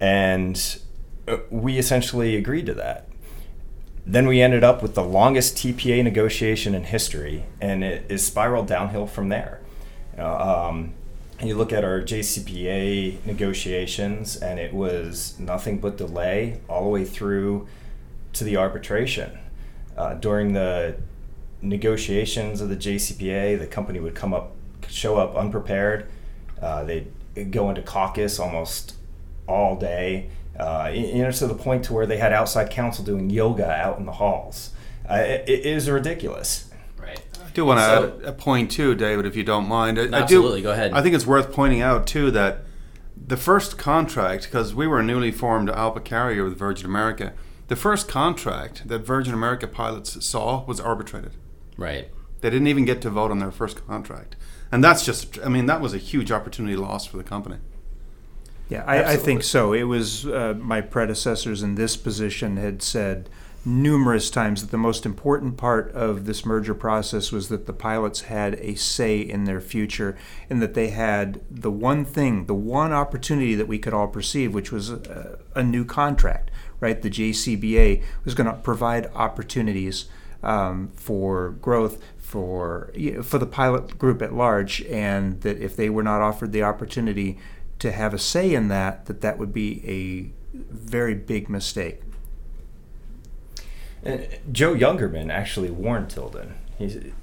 And 0.01 0.81
uh, 1.29 1.39
we 1.51 1.79
essentially 1.79 2.37
agreed 2.37 2.67
to 2.67 2.75
that. 2.75 3.09
Then 4.05 4.27
we 4.27 4.41
ended 4.41 4.65
up 4.65 4.83
with 4.83 4.95
the 4.95 5.05
longest 5.05 5.57
TPA 5.57 6.03
negotiation 6.03 6.75
in 6.75 6.85
history, 6.85 7.45
and 7.61 7.85
it 7.85 8.11
is 8.11 8.27
spiraled 8.27 8.67
downhill 8.67 9.07
from 9.07 9.29
there. 9.29 9.61
um, 10.17 10.95
and 11.39 11.49
you 11.49 11.55
look 11.55 11.73
at 11.73 11.85
our 11.85 12.01
JCBA 12.01 13.25
negotiations, 13.25 14.37
and 14.37 14.59
it 14.59 14.75
was 14.75 15.39
nothing 15.39 15.79
but 15.79 15.97
delay 15.97 16.61
all 16.69 16.83
the 16.83 16.89
way 16.89 17.05
through 17.05 17.69
to 18.39 18.45
the 18.45 18.57
arbitration. 18.57 19.39
Uh, 19.97 20.15
during 20.15 20.53
the 20.53 20.97
negotiations 21.61 22.61
of 22.61 22.69
the 22.69 22.77
JCBA, 22.77 23.59
the 23.59 23.67
company 23.67 24.01
would 24.01 24.15
come 24.15 24.33
up, 24.33 24.53
show 24.89 25.17
up 25.17 25.37
unprepared. 25.37 26.07
Uh, 26.61 26.85
they'd 26.85 27.11
go 27.51 27.69
into 27.69 27.83
caucus 27.83 28.39
almost 28.39 28.95
all 29.47 29.77
day 29.77 30.31
uh, 30.59 30.91
you 30.93 31.23
know, 31.23 31.31
to 31.31 31.47
the 31.47 31.55
point 31.55 31.85
to 31.85 31.93
where 31.93 32.07
they 32.07 32.17
had 32.17 32.33
outside 32.33 32.71
counsel 32.71 33.05
doing 33.05 33.31
yoga 33.31 33.71
out 33.71 33.99
in 33.99 34.07
the 34.07 34.13
halls. 34.13 34.71
Uh, 35.09 35.15
it, 35.15 35.49
it 35.49 35.67
is 35.67 35.89
ridiculous. 35.89 36.69
Right. 37.01 37.21
I 37.45 37.51
do 37.51 37.65
want 37.65 37.79
to 37.79 37.85
so, 37.85 38.19
add 38.19 38.25
a 38.25 38.33
point 38.33 38.71
too, 38.71 38.95
David, 38.95 39.25
if 39.25 39.37
you 39.37 39.45
don't 39.45 39.69
mind. 39.69 39.99
I, 39.99 40.09
absolutely, 40.09 40.59
I 40.59 40.63
do, 40.63 40.63
go 40.65 40.73
ahead. 40.73 40.93
I 40.93 41.03
think 41.03 41.15
it's 41.15 41.27
worth 41.27 41.53
pointing 41.53 41.81
out 41.81 42.07
too 42.07 42.31
that 42.33 42.63
the 43.17 43.37
first 43.37 43.79
contract, 43.79 44.45
because 44.45 44.75
we 44.75 44.87
were 44.87 44.99
a 44.99 45.05
newly 45.05 45.31
formed 45.31 45.69
ALPA 45.69 46.05
carrier 46.05 46.45
with 46.45 46.59
Virgin 46.59 46.87
America, 46.87 47.33
the 47.69 47.77
first 47.77 48.09
contract 48.09 48.89
that 48.89 49.01
Virgin 49.01 49.33
America 49.33 49.67
pilots 49.67 50.25
saw 50.25 50.65
was 50.65 50.81
arbitrated. 50.81 51.33
Right. 51.77 52.09
They 52.41 52.51
didn't 52.51 52.69
even 52.69 52.85
get 52.85 53.01
to 53.03 53.11
vote 53.11 53.31
on 53.31 53.39
their 53.39 53.51
first 53.51 53.87
contract. 53.87 54.37
And 54.71 54.83
that's 54.83 55.05
just, 55.05 55.39
I 55.45 55.49
mean, 55.49 55.67
that 55.67 55.81
was 55.81 55.95
a 55.95 55.99
huge 55.99 56.31
opportunity 56.31 56.77
lost 56.77 57.09
for 57.09 57.17
the 57.17 57.25
company. 57.25 57.57
Yeah, 58.69 58.85
I, 58.87 59.13
I 59.13 59.17
think 59.17 59.43
so. 59.43 59.73
It 59.73 59.85
was 59.85 60.27
uh, 60.27 60.55
my 60.59 60.83
predecessors 60.83 61.63
in 61.63 61.75
this 61.75 61.97
position 61.97 62.59
had 62.59 62.83
said 62.83 63.31
numerous 63.65 64.31
times 64.31 64.61
that 64.61 64.71
the 64.71 64.79
most 64.79 65.05
important 65.05 65.57
part 65.57 65.91
of 65.93 66.27
this 66.27 66.45
merger 66.45 66.75
process 66.75 67.33
was 67.33 67.49
that 67.49 67.67
the 67.67 67.73
pilots 67.73 68.23
had 68.23 68.55
a 68.57 68.75
say 68.75 69.19
in 69.19 69.45
their 69.45 69.61
future 69.61 70.17
and 70.49 70.63
that 70.63 70.75
they 70.75 70.89
had 70.89 71.41
the 71.51 71.71
one 71.71 72.05
thing, 72.05 72.47
the 72.47 72.55
one 72.55 72.93
opportunity 72.93 73.55
that 73.55 73.67
we 73.67 73.79
could 73.79 73.95
all 73.95 74.09
perceive, 74.09 74.55
which 74.55 74.71
was 74.71 74.91
a, 74.91 75.39
a 75.55 75.63
new 75.63 75.85
contract, 75.85 76.51
right? 76.81 77.01
The 77.01 77.11
JCBA 77.11 78.03
was 78.25 78.35
going 78.35 78.49
to 78.49 78.57
provide 78.57 79.07
opportunities 79.15 80.07
um, 80.43 80.91
for 80.95 81.51
growth 81.51 82.01
for 82.19 82.91
you 82.95 83.13
know, 83.13 83.23
for 83.23 83.39
the 83.39 83.47
pilot 83.47 83.99
group 83.99 84.21
at 84.21 84.35
large, 84.35 84.83
and 84.83 85.41
that 85.41 85.59
if 85.59 85.77
they 85.77 85.89
were 85.89 86.03
not 86.03 86.21
offered 86.21 86.53
the 86.53 86.63
opportunity 86.63 87.39
to 87.79 87.91
have 87.93 88.13
a 88.13 88.19
say 88.19 88.53
in 88.55 88.69
that, 88.69 89.07
that 89.07 89.21
that 89.23 89.39
would 89.39 89.53
be 89.53 89.83
a 89.87 90.31
very 90.55 91.15
big 91.15 91.49
mistake. 91.49 92.03
And 94.03 94.29
Joe 94.53 94.75
Youngerman 94.75 95.31
actually 95.31 95.71
warned 95.71 96.11
Tilden. 96.11 96.55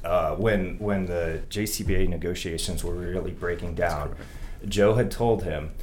Uh, 0.03 0.35
when 0.35 0.77
when 0.79 1.05
the 1.05 1.41
JCBA 1.49 2.09
negotiations 2.09 2.83
were 2.83 2.93
really 2.93 3.31
breaking 3.31 3.75
down, 3.75 4.15
Joe 4.67 4.95
had 4.95 5.11
told 5.11 5.43
him. 5.43 5.73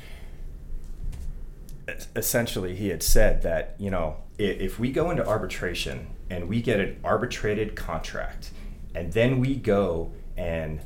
Essentially, 2.14 2.74
he 2.76 2.88
had 2.88 3.02
said 3.02 3.42
that 3.42 3.74
you 3.78 3.90
know 3.90 4.16
if 4.38 4.78
we 4.78 4.90
go 4.92 5.10
into 5.10 5.26
arbitration 5.26 6.08
and 6.30 6.48
we 6.48 6.62
get 6.62 6.80
an 6.80 6.98
arbitrated 7.04 7.76
contract, 7.76 8.50
and 8.94 9.12
then 9.12 9.40
we 9.40 9.54
go 9.56 10.12
and 10.36 10.80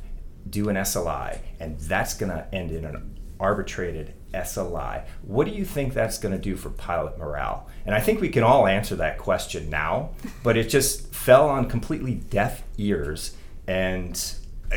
do 0.49 0.69
an 0.69 0.75
SLI, 0.75 1.39
and 1.59 1.79
that's 1.79 2.13
going 2.13 2.31
to 2.31 2.47
end 2.53 2.71
in 2.71 2.85
an 2.85 3.19
arbitrated 3.39 4.13
SLI. 4.33 5.05
What 5.21 5.45
do 5.47 5.53
you 5.53 5.65
think 5.65 5.93
that's 5.93 6.17
going 6.17 6.33
to 6.33 6.41
do 6.41 6.55
for 6.55 6.69
pilot 6.69 7.17
morale? 7.17 7.67
And 7.85 7.95
I 7.95 7.99
think 7.99 8.21
we 8.21 8.29
can 8.29 8.43
all 8.43 8.67
answer 8.67 8.95
that 8.97 9.17
question 9.17 9.69
now, 9.69 10.11
but 10.43 10.57
it 10.57 10.69
just 10.69 11.13
fell 11.13 11.49
on 11.49 11.69
completely 11.69 12.15
deaf 12.15 12.63
ears. 12.77 13.35
And 13.67 14.21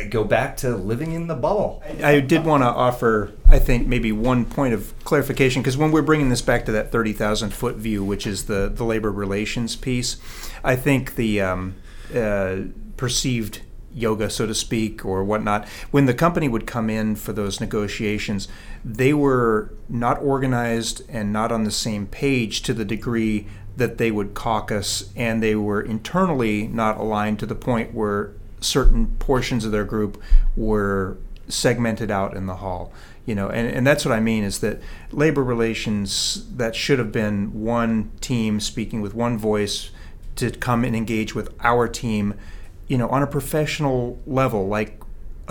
go 0.09 0.23
back 0.23 0.57
to 0.57 0.75
living 0.75 1.11
in 1.11 1.27
the 1.27 1.35
bubble. 1.35 1.83
I 2.03 2.19
did 2.19 2.45
want 2.45 2.63
to 2.63 2.67
offer, 2.67 3.31
I 3.47 3.59
think, 3.59 3.87
maybe 3.87 4.11
one 4.11 4.45
point 4.45 4.73
of 4.73 4.93
clarification 5.03 5.61
because 5.61 5.77
when 5.77 5.91
we're 5.91 6.01
bringing 6.01 6.29
this 6.29 6.41
back 6.41 6.65
to 6.65 6.71
that 6.71 6.91
30,000 6.91 7.53
foot 7.53 7.75
view, 7.75 8.03
which 8.03 8.25
is 8.25 8.45
the, 8.45 8.71
the 8.73 8.83
labor 8.83 9.11
relations 9.11 9.75
piece, 9.75 10.17
I 10.63 10.75
think 10.75 11.15
the 11.15 11.41
um, 11.41 11.75
uh, 12.15 12.57
perceived 12.97 13.61
yoga, 13.93 14.29
so 14.29 14.47
to 14.47 14.55
speak, 14.55 15.03
or 15.03 15.23
whatnot, 15.23 15.67
when 15.91 16.05
the 16.05 16.13
company 16.13 16.47
would 16.47 16.65
come 16.65 16.89
in 16.89 17.15
for 17.15 17.33
those 17.33 17.59
negotiations, 17.59 18.47
they 18.85 19.13
were 19.13 19.73
not 19.89 20.21
organized 20.21 21.01
and 21.09 21.33
not 21.33 21.51
on 21.51 21.63
the 21.63 21.71
same 21.71 22.07
page 22.07 22.61
to 22.61 22.73
the 22.73 22.85
degree 22.85 23.47
that 23.75 23.97
they 23.97 24.11
would 24.11 24.33
caucus, 24.33 25.11
and 25.15 25.41
they 25.41 25.55
were 25.55 25.81
internally 25.81 26.67
not 26.67 26.97
aligned 26.97 27.39
to 27.39 27.45
the 27.45 27.55
point 27.55 27.93
where 27.93 28.31
certain 28.61 29.07
portions 29.17 29.65
of 29.65 29.71
their 29.71 29.83
group 29.83 30.21
were 30.55 31.17
segmented 31.47 32.09
out 32.09 32.35
in 32.35 32.45
the 32.45 32.57
hall 32.57 32.93
you 33.25 33.35
know 33.35 33.49
and, 33.49 33.67
and 33.67 33.85
that's 33.85 34.05
what 34.05 34.13
i 34.13 34.19
mean 34.19 34.43
is 34.43 34.59
that 34.59 34.79
labor 35.11 35.43
relations 35.43 36.47
that 36.55 36.75
should 36.75 36.97
have 36.99 37.11
been 37.11 37.61
one 37.61 38.11
team 38.21 38.59
speaking 38.59 39.01
with 39.01 39.13
one 39.13 39.37
voice 39.37 39.91
to 40.35 40.49
come 40.51 40.85
and 40.85 40.95
engage 40.95 41.35
with 41.35 41.53
our 41.61 41.87
team 41.87 42.33
you 42.87 42.97
know 42.97 43.09
on 43.09 43.21
a 43.21 43.27
professional 43.27 44.17
level 44.25 44.67
like 44.67 45.01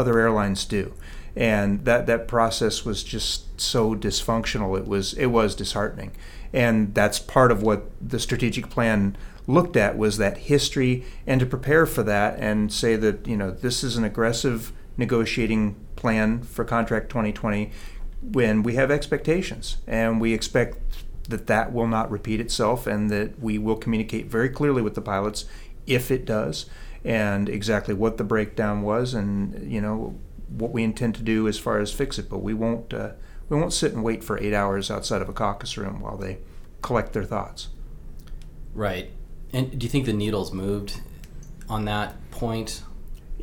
other 0.00 0.18
airlines 0.18 0.64
do. 0.64 0.92
And 1.36 1.84
that 1.84 2.06
that 2.06 2.26
process 2.26 2.84
was 2.84 3.04
just 3.04 3.60
so 3.60 3.94
dysfunctional. 3.94 4.76
It 4.78 4.88
was 4.88 5.12
it 5.14 5.26
was 5.26 5.54
disheartening. 5.54 6.12
And 6.52 6.94
that's 6.94 7.20
part 7.20 7.52
of 7.52 7.62
what 7.62 7.88
the 8.00 8.18
strategic 8.18 8.68
plan 8.70 9.16
looked 9.50 9.76
at 9.76 9.98
was 9.98 10.16
that 10.18 10.38
history 10.38 11.04
and 11.26 11.40
to 11.40 11.46
prepare 11.46 11.86
for 11.86 12.02
that 12.02 12.38
and 12.38 12.72
say 12.72 12.96
that 12.96 13.26
you 13.26 13.36
know 13.36 13.50
this 13.50 13.82
is 13.82 13.96
an 13.96 14.04
aggressive 14.04 14.72
negotiating 14.96 15.74
plan 15.96 16.42
for 16.42 16.64
contract 16.64 17.08
2020 17.08 17.70
when 18.22 18.62
we 18.62 18.74
have 18.74 18.90
expectations. 18.90 19.78
And 19.86 20.20
we 20.20 20.32
expect 20.32 20.78
that 21.28 21.46
that 21.46 21.72
will 21.72 21.86
not 21.86 22.10
repeat 22.10 22.40
itself 22.40 22.86
and 22.86 23.10
that 23.10 23.40
we 23.40 23.58
will 23.58 23.76
communicate 23.76 24.26
very 24.26 24.48
clearly 24.48 24.82
with 24.82 24.94
the 24.94 25.00
pilots 25.00 25.44
if 25.86 26.10
it 26.10 26.24
does 26.24 26.66
and 27.04 27.48
exactly 27.48 27.94
what 27.94 28.18
the 28.18 28.24
breakdown 28.24 28.82
was 28.82 29.14
and 29.14 29.70
you 29.70 29.80
know 29.80 30.14
what 30.48 30.72
we 30.72 30.82
intend 30.82 31.14
to 31.14 31.22
do 31.22 31.48
as 31.48 31.58
far 31.58 31.78
as 31.78 31.92
fix 31.92 32.18
it. 32.18 32.28
But 32.28 32.38
we 32.38 32.54
won't 32.54 32.92
uh, 32.92 33.12
we 33.48 33.56
won't 33.56 33.72
sit 33.72 33.92
and 33.92 34.04
wait 34.04 34.22
for 34.22 34.38
eight 34.38 34.54
hours 34.54 34.90
outside 34.90 35.22
of 35.22 35.28
a 35.28 35.32
caucus 35.32 35.76
room 35.76 36.00
while 36.00 36.16
they 36.16 36.38
collect 36.82 37.12
their 37.12 37.24
thoughts. 37.24 37.68
Right 38.74 39.10
and 39.52 39.78
do 39.78 39.84
you 39.84 39.90
think 39.90 40.06
the 40.06 40.12
needle's 40.12 40.52
moved 40.52 41.00
on 41.68 41.84
that 41.86 42.30
point? 42.30 42.82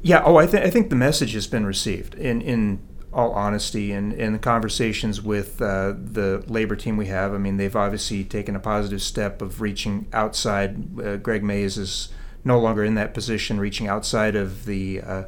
Yeah. 0.02 0.22
Oh, 0.24 0.38
I 0.38 0.48
think 0.48 0.66
I 0.66 0.70
think 0.70 0.90
the 0.90 0.96
message 0.96 1.34
has 1.34 1.48
been 1.48 1.66
received. 1.66 2.16
In 2.16 2.42
in 2.42 2.80
all 3.14 3.32
honesty, 3.32 3.92
and 3.92 4.14
in 4.14 4.34
the 4.34 4.40
conversations 4.40 5.22
with 5.22 5.62
uh, 5.62 5.94
the 5.98 6.44
labor 6.48 6.76
team 6.76 6.98
we 6.98 7.08
have, 7.08 7.34
I 7.34 7.38
mean, 7.38 7.58
they've 7.58 7.76
obviously 7.76 8.24
taken 8.24 8.56
a 8.56 8.60
positive 8.60 9.02
step 9.02 9.42
of 9.42 9.62
reaching 9.62 10.08
outside. 10.14 11.00
Uh, 11.00 11.18
Greg 11.18 11.44
Mays 11.44 11.78
is 11.78 12.10
no 12.44 12.60
longer 12.60 12.84
in 12.84 12.96
that 12.96 13.14
position, 13.14 13.60
reaching 13.60 13.88
outside 13.88 14.36
of 14.36 14.66
the 14.66 15.02
uh, 15.02 15.24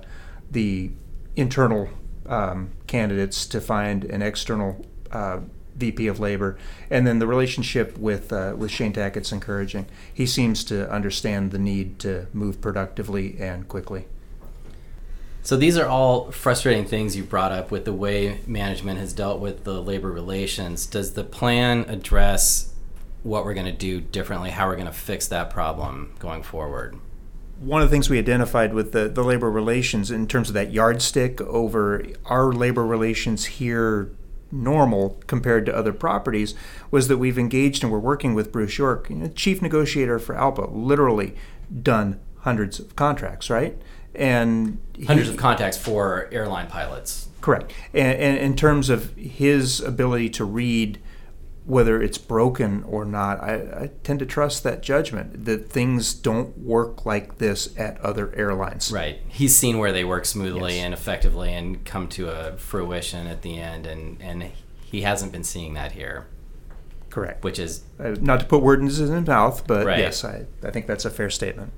the 0.52 0.92
internal 1.36 1.90
um, 2.26 2.72
candidates 2.88 3.46
to 3.48 3.60
find 3.60 4.04
an 4.06 4.22
external 4.22 4.86
uh, 5.12 5.40
VP 5.80 6.08
of 6.08 6.20
Labor, 6.20 6.58
and 6.90 7.08
then 7.08 7.20
the 7.20 7.28
relationship 7.28 7.98
with 7.98 8.32
uh, 8.32 8.54
with 8.58 8.72
Shane 8.72 8.94
Tackett's 8.94 9.32
encouraging. 9.32 9.86
He 10.14 10.26
seems 10.26 10.64
to 10.66 10.90
understand 10.92 11.52
the 11.52 11.60
need 11.60 12.00
to 12.00 12.28
move 12.34 12.62
productively 12.62 13.40
and 13.40 13.68
quickly. 13.68 14.06
So 15.42 15.56
these 15.56 15.78
are 15.78 15.88
all 15.88 16.32
frustrating 16.32 16.86
things 16.86 17.16
you 17.16 17.24
brought 17.24 17.52
up 17.52 17.72
with 17.72 17.86
the 17.86 17.94
way 17.94 18.42
management 18.46 19.00
has 19.00 19.14
dealt 19.14 19.40
with 19.40 19.64
the 19.64 19.82
labor 19.82 20.12
relations. 20.12 20.86
Does 20.86 21.14
the 21.14 21.24
plan 21.24 21.86
address 21.88 22.74
what 23.24 23.46
we're 23.46 23.54
going 23.54 23.66
to 23.66 23.72
do 23.72 24.02
differently? 24.02 24.50
How 24.50 24.68
we're 24.68 24.76
going 24.76 24.86
to 24.86 24.92
fix 24.92 25.28
that 25.30 25.50
problem 25.50 26.14
going 26.20 26.44
forward? 26.44 27.00
one 27.60 27.82
of 27.82 27.90
the 27.90 27.92
things 27.94 28.10
we 28.10 28.18
identified 28.18 28.74
with 28.74 28.94
the, 28.94 29.10
the 29.10 29.24
labor 29.24 29.52
relations 29.52 30.12
in 30.12 30.28
terms 30.28 30.48
of 30.48 30.54
that 30.54 30.72
yardstick 30.72 31.42
over 31.42 32.06
our 32.26 32.52
labor 32.54 32.86
relations 32.86 33.46
here 33.46 34.12
normal 34.52 35.20
compared 35.28 35.66
to 35.66 35.76
other 35.76 35.94
properties 35.94 36.56
was 36.92 37.08
that 37.08 37.18
we've 37.18 37.38
engaged 37.38 37.84
and 37.84 37.92
we're 37.92 38.00
working 38.00 38.34
with 38.34 38.52
Bruce 38.52 38.78
York, 38.78 39.10
you 39.10 39.16
know, 39.16 39.28
chief 39.30 39.62
negotiator 39.62 40.20
for 40.20 40.36
ALPA, 40.36 40.70
literally 40.72 41.36
done 41.82 42.20
hundreds 42.40 42.80
of 42.80 42.96
contracts, 42.96 43.50
right? 43.50 43.78
And 44.16 44.80
hundreds 45.06 45.30
he, 45.30 45.36
of 45.36 45.40
contacts 45.40 45.78
for 45.78 46.28
airline 46.32 46.68
pilots. 46.68 47.30
Correct. 47.42 47.72
And, 47.94 48.20
and 48.20 48.38
in 48.38 48.56
terms 48.56 48.90
of 48.90 49.16
his 49.16 49.80
ability 49.82 50.30
to 50.32 50.46
read 50.46 51.00
whether 51.70 52.02
it's 52.02 52.18
broken 52.18 52.84
or 52.84 53.06
not, 53.06 53.40
I, 53.44 53.54
I, 53.54 53.92
tend 54.04 54.20
to 54.20 54.26
trust 54.26 54.64
that 54.64 54.82
judgment 54.82 55.46
that 55.46 55.70
things 55.70 56.16
don't 56.16 56.58
work 56.58 57.06
like 57.06 57.38
this 57.38 57.78
at 57.78 58.02
other 58.02 58.34
airlines. 58.36 58.92
Right. 58.92 59.20
He's 59.28 59.56
seen 59.56 59.78
where 59.78 59.92
they 59.92 60.04
work 60.04 60.26
smoothly 60.26 60.78
yes. 60.78 60.86
and 60.86 60.94
effectively 60.96 61.54
and 61.54 61.86
come 61.86 62.08
to 62.10 62.30
a 62.30 62.58
fruition 62.58 63.28
at 63.28 63.44
the 63.44 63.60
end, 63.60 63.86
and, 63.86 64.20
and 64.20 64.52
he 64.84 65.02
hasn't 65.02 65.32
been 65.32 65.44
seeing 65.44 65.76
that 65.76 65.92
here. 65.92 66.26
Correct. 67.12 67.44
Which 67.44 67.60
is. 67.60 67.84
Uh, 68.00 68.16
not 68.20 68.40
to 68.40 68.46
put 68.48 68.64
words 68.64 69.00
in 69.00 69.12
his 69.12 69.28
mouth, 69.28 69.66
but 69.68 69.86
right. 69.86 70.00
yes, 70.00 70.24
I, 70.24 70.46
I 70.64 70.72
think 70.72 70.88
that's 70.88 71.06
a 71.06 71.12
fair 71.12 71.30
statement. 71.30 71.72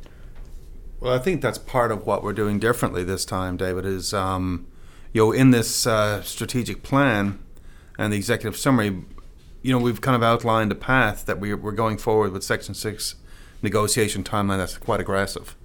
Well, 1.01 1.13
I 1.13 1.19
think 1.19 1.41
that's 1.41 1.57
part 1.57 1.91
of 1.91 2.05
what 2.05 2.23
we're 2.23 2.33
doing 2.33 2.59
differently 2.59 3.03
this 3.03 3.25
time, 3.25 3.57
David, 3.57 3.85
is, 3.85 4.13
um, 4.13 4.67
you 5.13 5.21
know, 5.25 5.31
in 5.31 5.51
this 5.51 5.85
uh, 5.85 6.21
strategic 6.21 6.83
plan 6.83 7.39
and 7.97 8.13
the 8.13 8.17
executive 8.17 8.57
summary, 8.57 9.03
you 9.61 9.71
know, 9.71 9.77
we've 9.77 10.01
kind 10.01 10.15
of 10.15 10.23
outlined 10.23 10.71
a 10.71 10.75
path 10.75 11.25
that 11.25 11.39
we, 11.39 11.53
we're 11.53 11.71
going 11.71 11.97
forward 11.97 12.31
with 12.31 12.43
Section 12.43 12.73
6 12.73 13.15
negotiation 13.61 14.23
timeline 14.23 14.57
that's 14.57 14.77
quite 14.77 14.99
aggressive. 14.99 15.55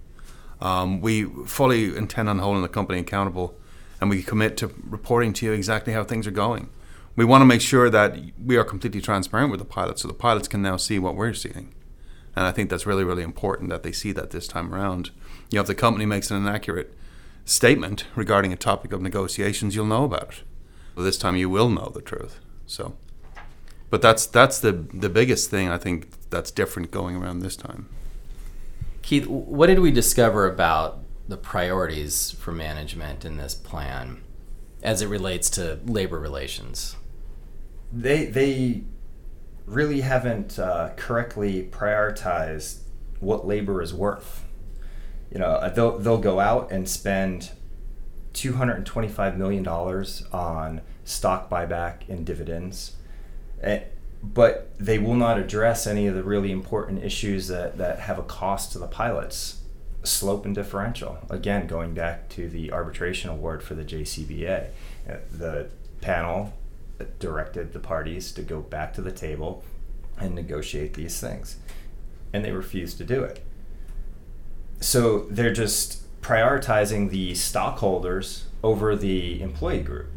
Um, 0.60 1.00
we 1.00 1.24
fully 1.46 1.96
intend 1.96 2.28
on 2.28 2.38
holding 2.38 2.62
the 2.62 2.68
company 2.68 2.98
accountable 3.00 3.56
and 4.00 4.10
we 4.10 4.22
commit 4.22 4.56
to 4.58 4.70
reporting 4.84 5.32
to 5.34 5.46
you 5.46 5.52
exactly 5.52 5.92
how 5.92 6.04
things 6.04 6.26
are 6.26 6.32
going. 6.32 6.68
We 7.14 7.24
want 7.24 7.40
to 7.40 7.46
make 7.46 7.62
sure 7.62 7.88
that 7.88 8.18
we 8.44 8.56
are 8.56 8.64
completely 8.64 9.00
transparent 9.00 9.50
with 9.50 9.60
the 9.60 9.66
pilots 9.66 10.02
so 10.02 10.08
the 10.08 10.14
pilots 10.14 10.48
can 10.48 10.60
now 10.60 10.76
see 10.76 10.98
what 10.98 11.16
we're 11.16 11.32
seeing. 11.32 11.74
And 12.34 12.44
I 12.44 12.52
think 12.52 12.68
that's 12.68 12.84
really, 12.84 13.04
really 13.04 13.22
important 13.22 13.70
that 13.70 13.82
they 13.82 13.92
see 13.92 14.12
that 14.12 14.30
this 14.30 14.46
time 14.46 14.74
around. 14.74 15.10
You 15.50 15.56
know, 15.56 15.62
if 15.62 15.66
the 15.66 15.74
company 15.74 16.04
makes 16.04 16.30
an 16.30 16.36
inaccurate 16.36 16.94
statement 17.46 18.04
regarding 18.14 18.52
a 18.52 18.56
topic 18.56 18.92
of 18.92 19.00
negotiations, 19.00 19.74
you'll 19.74 19.86
know 19.86 20.04
about 20.04 20.28
it. 20.28 20.42
This 20.96 21.16
time 21.16 21.36
you 21.36 21.48
will 21.48 21.70
know 21.70 21.90
the 21.94 22.02
truth. 22.02 22.40
So 22.66 22.96
but 23.90 24.02
that's 24.02 24.26
that's 24.26 24.60
the 24.60 24.72
the 24.72 25.08
biggest 25.08 25.50
thing 25.50 25.68
I 25.68 25.78
think 25.78 26.08
that's 26.30 26.50
different 26.50 26.90
going 26.90 27.16
around 27.16 27.40
this 27.40 27.56
time. 27.56 27.88
Keith, 29.02 29.26
what 29.26 29.68
did 29.68 29.78
we 29.78 29.92
discover 29.92 30.48
about 30.48 30.98
the 31.28 31.36
priorities 31.36 32.32
for 32.32 32.52
management 32.52 33.24
in 33.24 33.36
this 33.36 33.54
plan 33.54 34.22
as 34.82 35.02
it 35.02 35.08
relates 35.08 35.48
to 35.50 35.78
labor 35.84 36.18
relations? 36.18 36.96
They 37.92 38.26
they 38.26 38.82
really 39.66 40.00
haven't 40.00 40.58
uh, 40.58 40.90
correctly 40.96 41.68
prioritized 41.70 42.80
what 43.20 43.46
labor 43.46 43.80
is 43.80 43.94
worth. 43.94 44.44
You 45.30 45.38
know, 45.38 45.46
uh, 45.46 45.68
they'll 45.68 45.98
they'll 45.98 46.18
go 46.18 46.40
out 46.40 46.72
and 46.72 46.88
spend 46.88 47.52
two 48.32 48.54
hundred 48.54 48.74
and 48.78 48.86
twenty 48.86 49.08
five 49.08 49.38
million 49.38 49.62
dollars 49.62 50.24
on 50.32 50.80
stock 51.04 51.48
buyback 51.48 52.08
and 52.08 52.26
dividends 52.26 52.96
but 54.22 54.70
they 54.78 54.98
will 54.98 55.14
not 55.14 55.38
address 55.38 55.86
any 55.86 56.06
of 56.06 56.14
the 56.14 56.22
really 56.22 56.50
important 56.50 57.02
issues 57.04 57.48
that, 57.48 57.78
that 57.78 58.00
have 58.00 58.18
a 58.18 58.22
cost 58.22 58.72
to 58.72 58.78
the 58.78 58.86
pilots. 58.86 59.62
Slope 60.02 60.44
and 60.44 60.54
differential. 60.54 61.18
Again 61.30 61.66
going 61.66 61.94
back 61.94 62.28
to 62.30 62.48
the 62.48 62.72
arbitration 62.72 63.28
award 63.30 63.62
for 63.62 63.74
the 63.74 63.84
jcba 63.84 64.68
uh, 65.08 65.14
the 65.32 65.68
panel 66.00 66.52
directed 67.18 67.72
the 67.72 67.80
parties 67.80 68.32
to 68.32 68.42
go 68.42 68.60
back 68.60 68.94
to 68.94 69.00
the 69.00 69.10
table 69.10 69.64
and 70.18 70.34
negotiate 70.34 70.94
these 70.94 71.20
things. 71.20 71.56
And 72.32 72.44
they 72.44 72.52
refused 72.52 72.98
to 72.98 73.04
do 73.04 73.22
it. 73.22 73.44
So 74.80 75.26
they're 75.30 75.52
just 75.52 76.02
prioritizing 76.22 77.10
the 77.10 77.34
stockholders 77.34 78.46
over 78.62 78.96
the 78.96 79.40
employee 79.42 79.82
group 79.82 80.08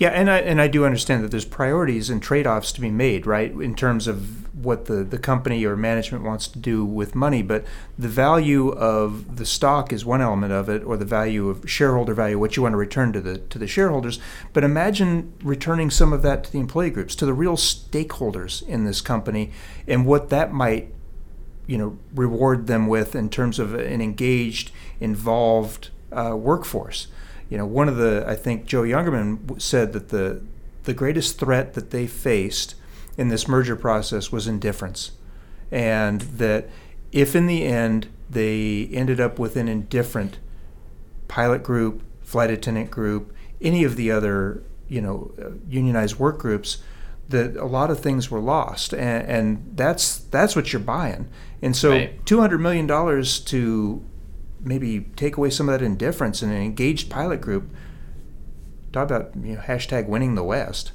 yeah, 0.00 0.08
and 0.08 0.30
I 0.30 0.38
and 0.38 0.62
I 0.62 0.66
do 0.66 0.86
understand 0.86 1.22
that 1.22 1.30
there's 1.30 1.44
priorities 1.44 2.08
and 2.08 2.22
trade-offs 2.22 2.72
to 2.72 2.80
be 2.80 2.88
made, 2.88 3.26
right, 3.26 3.52
in 3.52 3.74
terms 3.74 4.08
of 4.08 4.50
what 4.64 4.86
the, 4.86 5.04
the 5.04 5.18
company 5.18 5.62
or 5.66 5.76
management 5.76 6.24
wants 6.24 6.48
to 6.48 6.58
do 6.58 6.86
with 6.86 7.14
money. 7.14 7.42
But 7.42 7.66
the 7.98 8.08
value 8.08 8.70
of 8.70 9.36
the 9.36 9.44
stock 9.44 9.92
is 9.92 10.02
one 10.02 10.22
element 10.22 10.54
of 10.54 10.70
it, 10.70 10.82
or 10.84 10.96
the 10.96 11.04
value 11.04 11.50
of 11.50 11.68
shareholder 11.70 12.14
value, 12.14 12.38
what 12.38 12.56
you 12.56 12.62
want 12.62 12.72
to 12.72 12.78
return 12.78 13.12
to 13.12 13.20
the 13.20 13.40
to 13.40 13.58
the 13.58 13.66
shareholders. 13.66 14.18
But 14.54 14.64
imagine 14.64 15.34
returning 15.42 15.90
some 15.90 16.14
of 16.14 16.22
that 16.22 16.44
to 16.44 16.52
the 16.52 16.60
employee 16.60 16.88
groups, 16.88 17.14
to 17.16 17.26
the 17.26 17.34
real 17.34 17.58
stakeholders 17.58 18.66
in 18.66 18.86
this 18.86 19.02
company, 19.02 19.52
and 19.86 20.06
what 20.06 20.30
that 20.30 20.50
might, 20.50 20.94
you 21.66 21.76
know, 21.76 21.98
reward 22.14 22.68
them 22.68 22.86
with 22.86 23.14
in 23.14 23.28
terms 23.28 23.58
of 23.58 23.74
an 23.74 24.00
engaged, 24.00 24.70
involved 24.98 25.90
uh, 26.10 26.34
workforce. 26.34 27.08
You 27.50 27.58
know, 27.58 27.66
one 27.66 27.88
of 27.88 27.96
the 27.96 28.24
I 28.26 28.36
think 28.36 28.64
Joe 28.64 28.82
Youngerman 28.82 29.60
said 29.60 29.92
that 29.92 30.08
the 30.08 30.42
the 30.84 30.94
greatest 30.94 31.38
threat 31.38 31.74
that 31.74 31.90
they 31.90 32.06
faced 32.06 32.74
in 33.18 33.28
this 33.28 33.46
merger 33.46 33.76
process 33.76 34.32
was 34.32 34.46
indifference, 34.46 35.12
and 35.70 36.22
that 36.22 36.68
if 37.12 37.36
in 37.36 37.46
the 37.46 37.64
end 37.64 38.06
they 38.30 38.88
ended 38.92 39.20
up 39.20 39.38
with 39.38 39.56
an 39.56 39.68
indifferent 39.68 40.38
pilot 41.28 41.62
group, 41.62 42.02
flight 42.22 42.50
attendant 42.50 42.90
group, 42.90 43.34
any 43.60 43.84
of 43.84 43.96
the 43.96 44.10
other 44.10 44.62
you 44.88 45.02
know 45.02 45.32
unionized 45.68 46.18
work 46.18 46.38
groups, 46.38 46.78
that 47.30 47.56
a 47.56 47.66
lot 47.66 47.90
of 47.90 48.00
things 48.00 48.30
were 48.30 48.40
lost, 48.40 48.92
and, 48.92 49.26
and 49.28 49.72
that's 49.74 50.18
that's 50.18 50.54
what 50.54 50.72
you're 50.72 50.80
buying. 50.80 51.28
And 51.60 51.76
so, 51.76 51.90
right. 51.90 52.24
two 52.26 52.40
hundred 52.40 52.58
million 52.58 52.86
dollars 52.86 53.40
to 53.40 54.04
maybe 54.62 55.06
take 55.16 55.36
away 55.36 55.50
some 55.50 55.68
of 55.68 55.78
that 55.78 55.84
indifference 55.84 56.42
and 56.42 56.52
an 56.52 56.60
engaged 56.60 57.10
pilot 57.10 57.40
group. 57.40 57.70
Talk 58.92 59.10
about 59.10 59.32
you 59.36 59.54
know, 59.54 59.60
hashtag 59.60 60.08
winning 60.08 60.34
the 60.34 60.44
West. 60.44 60.92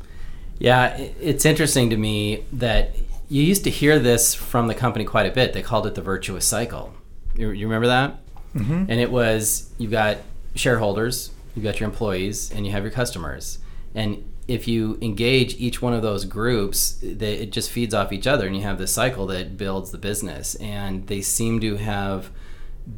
Yeah, 0.59 0.95
it's 0.97 1.45
interesting 1.45 1.89
to 1.89 1.97
me 1.97 2.45
that 2.53 2.95
you 3.29 3.43
used 3.43 3.63
to 3.63 3.69
hear 3.69 3.99
this 3.99 4.33
from 4.33 4.67
the 4.67 4.75
company 4.75 5.05
quite 5.05 5.25
a 5.25 5.31
bit. 5.31 5.53
They 5.53 5.61
called 5.61 5.87
it 5.87 5.95
the 5.95 6.01
virtuous 6.01 6.45
cycle. 6.45 6.93
You, 7.35 7.49
you 7.49 7.67
remember 7.67 7.87
that? 7.87 8.19
Mm-hmm. 8.55 8.85
And 8.89 8.99
it 8.99 9.11
was 9.11 9.69
you've 9.77 9.91
got 9.91 10.17
shareholders, 10.55 11.31
you've 11.55 11.65
got 11.65 11.79
your 11.79 11.89
employees, 11.89 12.51
and 12.51 12.65
you 12.65 12.71
have 12.71 12.83
your 12.83 12.91
customers. 12.91 13.59
And 13.93 14.23
if 14.47 14.67
you 14.67 14.97
engage 15.01 15.55
each 15.55 15.81
one 15.81 15.93
of 15.93 16.01
those 16.01 16.23
groups, 16.23 16.99
they, 17.01 17.35
it 17.35 17.51
just 17.51 17.71
feeds 17.71 17.93
off 17.93 18.13
each 18.13 18.27
other, 18.27 18.45
and 18.45 18.55
you 18.55 18.61
have 18.61 18.77
this 18.77 18.93
cycle 18.93 19.25
that 19.27 19.57
builds 19.57 19.91
the 19.91 19.97
business. 19.97 20.55
And 20.55 21.07
they 21.07 21.21
seem 21.21 21.59
to 21.61 21.77
have 21.77 22.29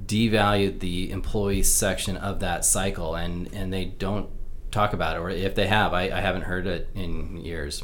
devalued 0.05 0.79
the 0.79 1.11
employee 1.11 1.63
section 1.63 2.17
of 2.17 2.39
that 2.39 2.65
cycle, 2.65 3.15
and 3.15 3.51
and 3.53 3.71
they 3.71 3.85
don't 3.85 4.29
talk 4.71 4.93
about 4.93 5.15
it, 5.15 5.19
or 5.19 5.29
if 5.29 5.55
they 5.55 5.67
have, 5.67 5.93
I, 5.93 6.03
I 6.03 6.21
haven't 6.21 6.43
heard 6.43 6.67
it 6.67 6.89
in 6.93 7.37
years. 7.37 7.83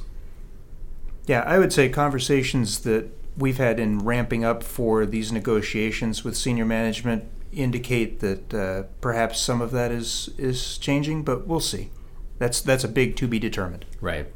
Yeah, 1.26 1.42
I 1.42 1.58
would 1.58 1.72
say 1.72 1.90
conversations 1.90 2.82
that 2.82 3.10
we've 3.38 3.58
had 3.58 3.80
in 3.80 4.00
ramping 4.00 4.44
up 4.44 4.64
for 4.64 5.06
these 5.06 5.32
negotiations 5.32 6.24
with 6.24 6.36
senior 6.36 6.66
management 6.66 7.26
indicate 7.52 8.20
that 8.20 8.54
uh, 8.54 8.84
perhaps 9.00 9.40
some 9.40 9.62
of 9.62 9.72
that 9.72 9.92
is 9.92 10.30
is 10.38 10.78
changing, 10.78 11.24
but 11.24 11.48
we'll 11.48 11.60
see. 11.60 11.92
That's 12.40 12.62
that's 12.62 12.84
a 12.84 12.90
big 12.90 13.16
to 13.18 13.28
be 13.28 13.40
determined. 13.40 13.86
Right. 14.02 14.28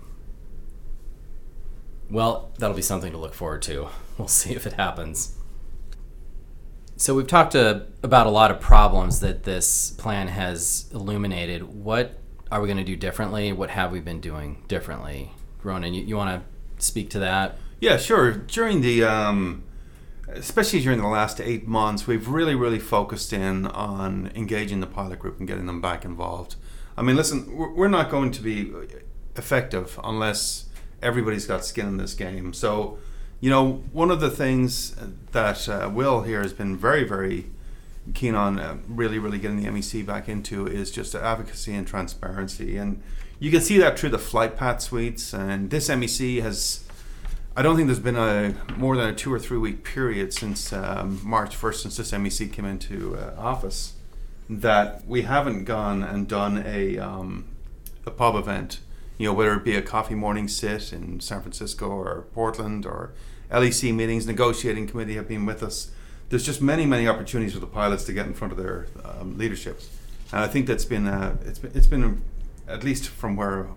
Well, 2.09 2.51
that'll 2.57 2.75
be 2.75 2.81
something 2.81 3.11
to 3.11 3.17
look 3.17 3.33
forward 3.33 3.61
to. 3.63 3.89
We'll 4.17 4.27
see 4.27 4.55
if 4.55 4.65
it 4.65 4.73
happens. 4.73 5.36
So 6.99 7.13
we've 7.13 7.27
talked 7.27 7.55
uh, 7.55 7.81
about 8.01 8.25
a 8.25 8.31
lot 8.31 8.49
of 8.49 8.59
problems 8.59 9.19
that 9.19 9.43
this 9.43 9.91
plan 9.91 10.29
has 10.29 10.89
illuminated. 10.91 11.61
What 11.61 12.17
are 12.51 12.59
we 12.59 12.67
going 12.67 12.79
to 12.79 12.83
do 12.83 12.95
differently? 12.95 13.53
What 13.53 13.69
have 13.69 13.91
we 13.91 13.99
been 13.99 14.19
doing 14.19 14.63
differently? 14.67 15.31
Ronan, 15.61 15.93
you, 15.93 16.03
you 16.03 16.17
want 16.17 16.41
to 16.41 16.83
speak 16.83 17.11
to 17.11 17.19
that? 17.19 17.59
Yeah, 17.79 17.97
sure. 17.97 18.31
During 18.31 18.81
the, 18.81 19.03
um, 19.03 19.63
especially 20.27 20.81
during 20.81 20.99
the 20.99 21.07
last 21.07 21.39
eight 21.39 21.67
months, 21.67 22.07
we've 22.07 22.27
really, 22.27 22.55
really 22.55 22.79
focused 22.79 23.31
in 23.31 23.67
on 23.67 24.31
engaging 24.33 24.79
the 24.79 24.87
pilot 24.87 25.19
group 25.19 25.37
and 25.37 25.47
getting 25.47 25.67
them 25.67 25.79
back 25.79 26.03
involved. 26.03 26.55
I 26.97 27.03
mean, 27.03 27.15
listen, 27.15 27.55
we're 27.55 27.89
not 27.89 28.09
going 28.09 28.31
to 28.31 28.41
be 28.41 28.73
effective 29.35 29.99
unless 30.03 30.65
everybody's 31.03 31.45
got 31.45 31.63
skin 31.63 31.85
in 31.85 31.97
this 31.97 32.15
game. 32.15 32.53
So 32.53 32.97
you 33.39 33.49
know, 33.49 33.83
one 33.91 34.09
of 34.09 34.19
the 34.19 34.29
things 34.29 34.95
that 35.31 35.69
uh, 35.69 35.89
Will 35.93 36.23
here 36.23 36.41
has 36.41 36.53
been 36.53 36.75
very, 36.75 37.03
very 37.03 37.45
keen 38.13 38.35
on 38.35 38.59
uh, 38.59 38.77
really, 38.87 39.19
really 39.19 39.37
getting 39.37 39.61
the 39.61 39.69
MEC 39.69 40.05
back 40.05 40.27
into 40.27 40.65
is 40.65 40.89
just 40.89 41.13
advocacy 41.13 41.73
and 41.73 41.85
transparency. 41.85 42.77
And 42.77 43.01
you 43.39 43.51
can 43.51 43.61
see 43.61 43.77
that 43.77 43.99
through 43.99 44.09
the 44.09 44.17
flight 44.17 44.57
path 44.57 44.81
suites. 44.81 45.33
And 45.33 45.69
this 45.69 45.89
MEC 45.89 46.41
has, 46.41 46.83
I 47.55 47.61
don't 47.61 47.75
think 47.75 47.87
there's 47.87 47.99
been 47.99 48.15
a 48.15 48.55
more 48.75 48.95
than 48.95 49.09
a 49.09 49.13
two 49.13 49.31
or 49.31 49.39
three 49.39 49.57
week 49.57 49.83
period 49.83 50.33
since 50.33 50.73
um, 50.73 51.21
March 51.23 51.55
1st, 51.55 51.75
since 51.75 51.97
this 51.97 52.11
MEC 52.11 52.51
came 52.51 52.65
into 52.65 53.15
uh, 53.17 53.35
office, 53.37 53.93
that 54.49 55.05
we 55.05 55.23
haven't 55.23 55.65
gone 55.65 56.01
and 56.01 56.27
done 56.27 56.63
a, 56.65 56.97
um, 56.97 57.45
a 58.05 58.11
pub 58.11 58.35
event 58.35 58.79
you 59.17 59.27
know, 59.27 59.33
whether 59.33 59.53
it 59.53 59.63
be 59.63 59.75
a 59.75 59.81
coffee 59.81 60.15
morning 60.15 60.47
sit 60.47 60.93
in 60.93 61.19
San 61.19 61.41
Francisco 61.41 61.87
or 61.89 62.25
Portland 62.33 62.85
or 62.85 63.13
LEC 63.51 63.93
meetings, 63.93 64.27
negotiating 64.27 64.87
committee 64.87 65.15
have 65.15 65.27
been 65.27 65.45
with 65.45 65.63
us. 65.63 65.91
There's 66.29 66.45
just 66.45 66.61
many, 66.61 66.85
many 66.85 67.07
opportunities 67.07 67.53
for 67.53 67.59
the 67.59 67.67
pilots 67.67 68.03
to 68.05 68.13
get 68.13 68.25
in 68.25 68.33
front 68.33 68.51
of 68.51 68.57
their 68.57 68.87
um, 69.03 69.37
leaderships, 69.37 69.89
and 70.31 70.41
I 70.41 70.47
think 70.47 70.67
that's 70.67 70.85
been 70.85 71.07
uh, 71.07 71.37
it's 71.45 71.59
been 71.59 71.71
it's 71.73 71.87
been 71.87 72.21
at 72.67 72.83
least 72.83 73.07
from 73.07 73.35
where 73.35 73.67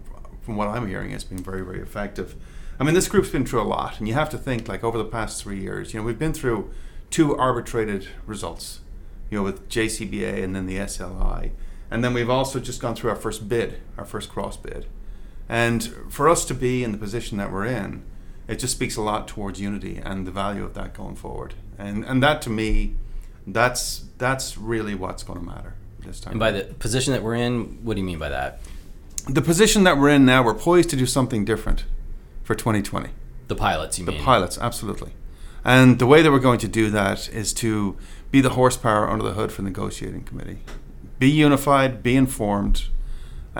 from 0.43 0.57
what 0.57 0.69
I'm 0.69 0.89
hearing, 0.89 1.13
it's 1.13 1.25
been 1.25 1.39
very, 1.43 1.63
very 1.63 1.81
effective. 1.81 2.35
I 2.79 2.85
mean, 2.85 2.95
this 2.95 3.09
group's 3.09 3.29
been 3.31 3.45
through 3.45 3.61
a 3.61 3.63
lot, 3.63 3.99
and 3.99 4.09
you 4.09 4.15
have 4.15 4.31
to 4.31 4.39
think 4.39 4.69
like 4.69 4.83
over 4.83 4.99
the 4.99 5.05
past 5.05 5.43
three 5.43 5.61
years, 5.61 5.93
you 5.93 6.01
know, 6.01 6.07
we've 6.07 6.19
been 6.19 6.33
through 6.33 6.71
two 7.11 7.37
arbitrated 7.37 8.09
results, 8.27 8.81
you 9.31 9.39
know, 9.39 9.45
with 9.45 9.69
JCBA 9.69 10.43
and 10.43 10.57
then 10.57 10.67
the 10.67 10.79
SLI, 10.79 11.51
and 11.91 12.03
then 12.03 12.15
we've 12.15 12.31
also 12.31 12.59
just 12.59 12.81
gone 12.81 12.95
through 12.95 13.11
our 13.11 13.17
first 13.17 13.49
bid, 13.49 13.81
our 13.99 14.05
first 14.05 14.29
cross 14.31 14.57
bid. 14.57 14.87
And 15.51 15.93
for 16.09 16.29
us 16.29 16.45
to 16.45 16.55
be 16.55 16.85
in 16.85 16.93
the 16.93 16.99
position 16.99 17.37
that 17.39 17.51
we're 17.51 17.67
in, 17.67 18.05
it 18.47 18.61
just 18.61 18.73
speaks 18.73 18.97
a 18.97 19.03
lot 19.03 19.27
towards 19.27 19.61
unity 19.61 20.01
and 20.03 20.25
the 20.25 20.31
value 20.31 20.65
of 20.65 20.75
that 20.75 20.95
going 20.95 21.17
forward. 21.17 21.55
And 21.77 22.05
and 22.05 22.23
that 22.23 22.41
to 22.43 22.51
me, 22.51 22.95
that's 23.47 24.05
that's 24.17 24.57
really 24.57 24.95
what's 24.95 25.25
going 25.25 25.41
to 25.41 25.45
matter 25.45 25.75
this 26.07 26.21
time. 26.21 26.35
And 26.35 26.41
by 26.41 26.53
the 26.53 26.63
position 26.75 27.13
that 27.15 27.25
we're 27.25 27.35
in, 27.35 27.81
what 27.83 27.95
do 27.95 28.01
you 28.01 28.07
mean 28.07 28.21
by 28.21 28.29
that? 28.29 28.61
The 29.29 29.43
position 29.43 29.83
that 29.83 29.99
we're 29.99 30.11
in 30.11 30.25
now, 30.25 30.45
we're 30.45 30.55
poised 30.55 30.89
to 30.91 30.97
do 30.97 31.05
something 31.05 31.45
different 31.45 31.85
for 32.45 32.55
2020. 32.55 33.11
The 33.49 33.57
pilots, 33.57 33.99
you 33.99 34.05
the 34.05 34.13
mean? 34.13 34.21
The 34.21 34.25
pilots, 34.25 34.57
absolutely. 34.57 35.11
And 35.65 35.99
the 35.99 36.07
way 36.07 36.23
that 36.23 36.31
we're 36.31 36.39
going 36.39 36.61
to 36.61 36.69
do 36.69 36.91
that 36.91 37.29
is 37.29 37.53
to 37.55 37.97
be 38.31 38.41
the 38.41 38.51
horsepower 38.51 39.11
under 39.11 39.25
the 39.25 39.33
hood 39.33 39.51
for 39.51 39.63
the 39.63 39.69
negotiating 39.69 40.23
committee. 40.23 40.61
Be 41.19 41.29
unified, 41.29 42.05
be 42.05 42.15
informed, 42.15 42.85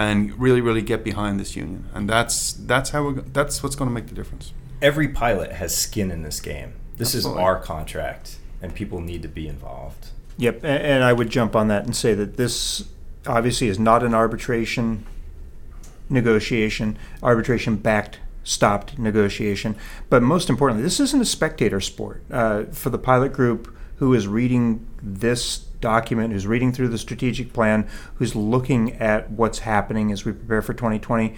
and 0.01 0.39
really, 0.41 0.63
really 0.63 0.81
get 0.81 1.05
behind 1.05 1.39
this 1.39 1.55
union. 1.55 1.89
And 1.93 2.09
that's 2.09 2.53
that's 2.55 2.91
how 2.91 3.09
we 3.09 3.21
that's 3.21 3.63
what's 3.63 3.77
going 3.77 3.89
to 3.89 3.95
make 3.95 4.07
the 4.07 4.15
difference. 4.15 4.53
Every 4.81 5.09
pilot 5.09 5.53
has 5.53 5.77
skin 5.77 6.11
in 6.11 6.23
this 6.23 6.41
game. 6.41 6.73
This 6.97 7.15
Absolutely. 7.15 7.43
is 7.43 7.45
our 7.45 7.61
contract, 7.61 8.39
and 8.63 8.75
people 8.75 9.01
need 9.01 9.23
to 9.23 9.29
be 9.29 9.47
involved. 9.47 10.09
Yep, 10.39 10.65
and 10.65 11.05
I 11.05 11.13
would 11.13 11.29
jump 11.29 11.55
on 11.55 11.69
that 11.69 11.85
and 11.85 11.95
say 11.95 12.15
that 12.15 12.39
this 12.39 12.89
obviously 13.27 13.69
is 13.69 13.79
not 13.79 14.03
an 14.03 14.15
arbitration 14.15 15.05
negotiation, 16.09 16.99
arbitration 17.23 17.77
backed 17.77 18.21
stopped 18.43 18.99
negotiation. 18.99 19.77
But 20.09 20.23
most 20.23 20.49
importantly, 20.49 20.83
this 20.83 20.99
isn't 20.99 21.21
a 21.21 21.27
spectator 21.27 21.81
sport. 21.81 22.23
Uh, 22.31 22.65
for 22.73 22.89
the 22.89 22.99
pilot 22.99 23.35
group 23.35 23.77
who 23.97 24.15
is 24.15 24.27
reading 24.27 24.87
this 25.03 25.67
document, 25.81 26.33
who's 26.33 26.47
reading 26.47 26.73
through 26.73 26.89
the 26.89 26.99
strategic 26.99 27.53
plan, 27.53 27.89
who's 28.15 28.37
looking 28.37 28.95
at 28.95 29.31
what's 29.31 29.61
happening 29.61 30.13
as 30.13 30.25
we 30.25 30.33
prepare 30.33 30.63
for 30.63 30.75
2020. 30.75 31.35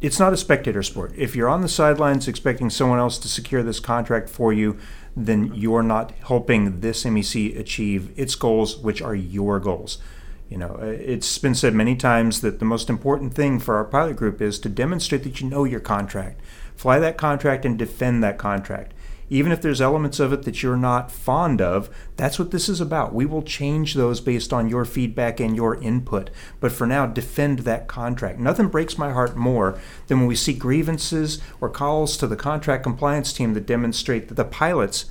It's 0.00 0.18
not 0.18 0.32
a 0.32 0.36
spectator 0.36 0.82
sport. 0.82 1.12
If 1.16 1.34
you're 1.34 1.48
on 1.48 1.62
the 1.62 1.68
sidelines 1.68 2.28
expecting 2.28 2.70
someone 2.70 2.98
else 2.98 3.18
to 3.18 3.28
secure 3.28 3.62
this 3.62 3.80
contract 3.80 4.28
for 4.28 4.52
you, 4.52 4.78
then 5.16 5.52
you're 5.54 5.82
not 5.82 6.12
helping 6.26 6.80
this 6.80 7.04
MEC 7.04 7.58
achieve 7.58 8.12
its 8.16 8.34
goals, 8.34 8.76
which 8.78 9.02
are 9.02 9.14
your 9.14 9.58
goals. 9.58 9.98
You 10.48 10.56
know, 10.56 10.78
uh, 10.80 10.86
it's 10.86 11.36
been 11.38 11.54
said 11.54 11.74
many 11.74 11.94
times 11.94 12.40
that 12.40 12.58
the 12.58 12.64
most 12.64 12.88
important 12.88 13.34
thing 13.34 13.58
for 13.58 13.76
our 13.76 13.84
pilot 13.84 14.16
group 14.16 14.40
is 14.40 14.58
to 14.60 14.68
demonstrate 14.68 15.24
that 15.24 15.40
you 15.40 15.48
know 15.48 15.64
your 15.64 15.80
contract. 15.80 16.40
Fly 16.74 16.98
that 17.00 17.18
contract 17.18 17.64
and 17.64 17.76
defend 17.76 18.22
that 18.22 18.38
contract 18.38 18.92
even 19.30 19.52
if 19.52 19.60
there's 19.60 19.80
elements 19.80 20.20
of 20.20 20.32
it 20.32 20.42
that 20.42 20.62
you're 20.62 20.76
not 20.76 21.10
fond 21.10 21.60
of, 21.60 21.90
that's 22.16 22.38
what 22.38 22.50
this 22.50 22.68
is 22.68 22.80
about. 22.80 23.14
We 23.14 23.26
will 23.26 23.42
change 23.42 23.94
those 23.94 24.20
based 24.20 24.52
on 24.52 24.68
your 24.68 24.84
feedback 24.84 25.38
and 25.40 25.54
your 25.54 25.76
input. 25.76 26.30
But 26.60 26.72
for 26.72 26.86
now, 26.86 27.06
defend 27.06 27.60
that 27.60 27.88
contract. 27.88 28.38
Nothing 28.38 28.68
breaks 28.68 28.96
my 28.96 29.12
heart 29.12 29.36
more 29.36 29.78
than 30.06 30.20
when 30.20 30.28
we 30.28 30.36
see 30.36 30.54
grievances 30.54 31.40
or 31.60 31.68
calls 31.68 32.16
to 32.16 32.26
the 32.26 32.36
contract 32.36 32.82
compliance 32.82 33.32
team 33.32 33.54
that 33.54 33.66
demonstrate 33.66 34.28
that 34.28 34.34
the 34.34 34.44
pilots 34.44 35.06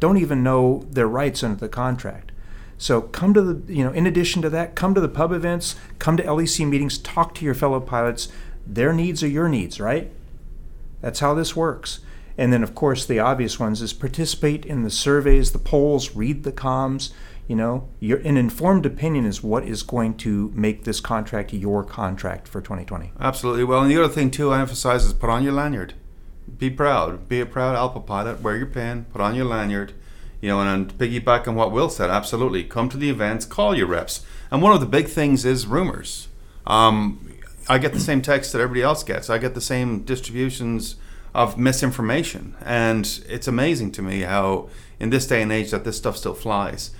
don't 0.00 0.18
even 0.18 0.42
know 0.42 0.86
their 0.90 1.06
rights 1.06 1.44
under 1.44 1.58
the 1.58 1.68
contract. 1.68 2.32
So 2.78 3.02
come 3.02 3.32
to 3.34 3.42
the, 3.42 3.72
you 3.72 3.84
know, 3.84 3.92
in 3.92 4.06
addition 4.06 4.42
to 4.42 4.50
that, 4.50 4.74
come 4.74 4.94
to 4.94 5.00
the 5.00 5.08
pub 5.08 5.30
events, 5.30 5.76
come 6.00 6.16
to 6.16 6.24
LEC 6.24 6.66
meetings, 6.66 6.98
talk 6.98 7.34
to 7.36 7.44
your 7.44 7.54
fellow 7.54 7.78
pilots. 7.78 8.26
Their 8.66 8.92
needs 8.92 9.22
are 9.22 9.28
your 9.28 9.48
needs, 9.48 9.78
right? 9.78 10.10
That's 11.00 11.20
how 11.20 11.34
this 11.34 11.54
works. 11.54 12.00
And 12.42 12.52
then, 12.52 12.64
of 12.64 12.74
course, 12.74 13.06
the 13.06 13.20
obvious 13.20 13.60
ones 13.60 13.80
is 13.82 13.92
participate 13.92 14.66
in 14.66 14.82
the 14.82 14.90
surveys, 14.90 15.52
the 15.52 15.60
polls, 15.60 16.16
read 16.16 16.42
the 16.42 16.50
comms. 16.50 17.12
You 17.46 17.54
know, 17.54 17.88
your, 18.00 18.18
an 18.18 18.36
informed 18.36 18.84
opinion 18.84 19.26
is 19.26 19.44
what 19.44 19.62
is 19.62 19.84
going 19.84 20.16
to 20.16 20.50
make 20.52 20.82
this 20.82 20.98
contract 20.98 21.52
your 21.52 21.84
contract 21.84 22.48
for 22.48 22.60
2020. 22.60 23.12
Absolutely. 23.20 23.62
Well, 23.62 23.82
and 23.82 23.88
the 23.88 23.96
other 23.96 24.12
thing, 24.12 24.32
too, 24.32 24.50
I 24.50 24.60
emphasize 24.60 25.04
is 25.04 25.12
put 25.12 25.30
on 25.30 25.44
your 25.44 25.52
lanyard. 25.52 25.94
Be 26.58 26.68
proud. 26.68 27.28
Be 27.28 27.38
a 27.38 27.46
proud 27.46 27.76
ALPA 27.76 28.04
pilot. 28.06 28.40
Wear 28.40 28.56
your 28.56 28.66
pin, 28.66 29.06
put 29.12 29.20
on 29.20 29.36
your 29.36 29.44
lanyard. 29.44 29.92
You 30.40 30.48
know, 30.48 30.60
and, 30.60 30.68
and 30.68 30.98
piggyback 30.98 31.46
on 31.46 31.54
what 31.54 31.70
Will 31.70 31.90
said, 31.90 32.10
absolutely. 32.10 32.64
Come 32.64 32.88
to 32.88 32.96
the 32.96 33.08
events, 33.08 33.46
call 33.46 33.76
your 33.76 33.86
reps. 33.86 34.26
And 34.50 34.60
one 34.60 34.72
of 34.72 34.80
the 34.80 34.86
big 34.86 35.06
things 35.06 35.44
is 35.44 35.68
rumors. 35.68 36.26
Um, 36.66 37.38
I 37.68 37.78
get 37.78 37.92
the 37.92 38.00
same 38.00 38.20
text 38.20 38.52
that 38.52 38.60
everybody 38.60 38.82
else 38.82 39.04
gets. 39.04 39.30
I 39.30 39.38
get 39.38 39.54
the 39.54 39.60
same 39.60 40.02
distributions 40.02 40.96
of 41.34 41.58
misinformation, 41.58 42.54
and 42.64 43.20
it's 43.28 43.48
amazing 43.48 43.92
to 43.92 44.02
me 44.02 44.20
how 44.20 44.68
in 45.00 45.10
this 45.10 45.26
day 45.26 45.42
and 45.42 45.50
age 45.50 45.70
that 45.70 45.84
this 45.84 45.96
stuff 45.96 46.16
still 46.16 46.34
flies. 46.34 46.90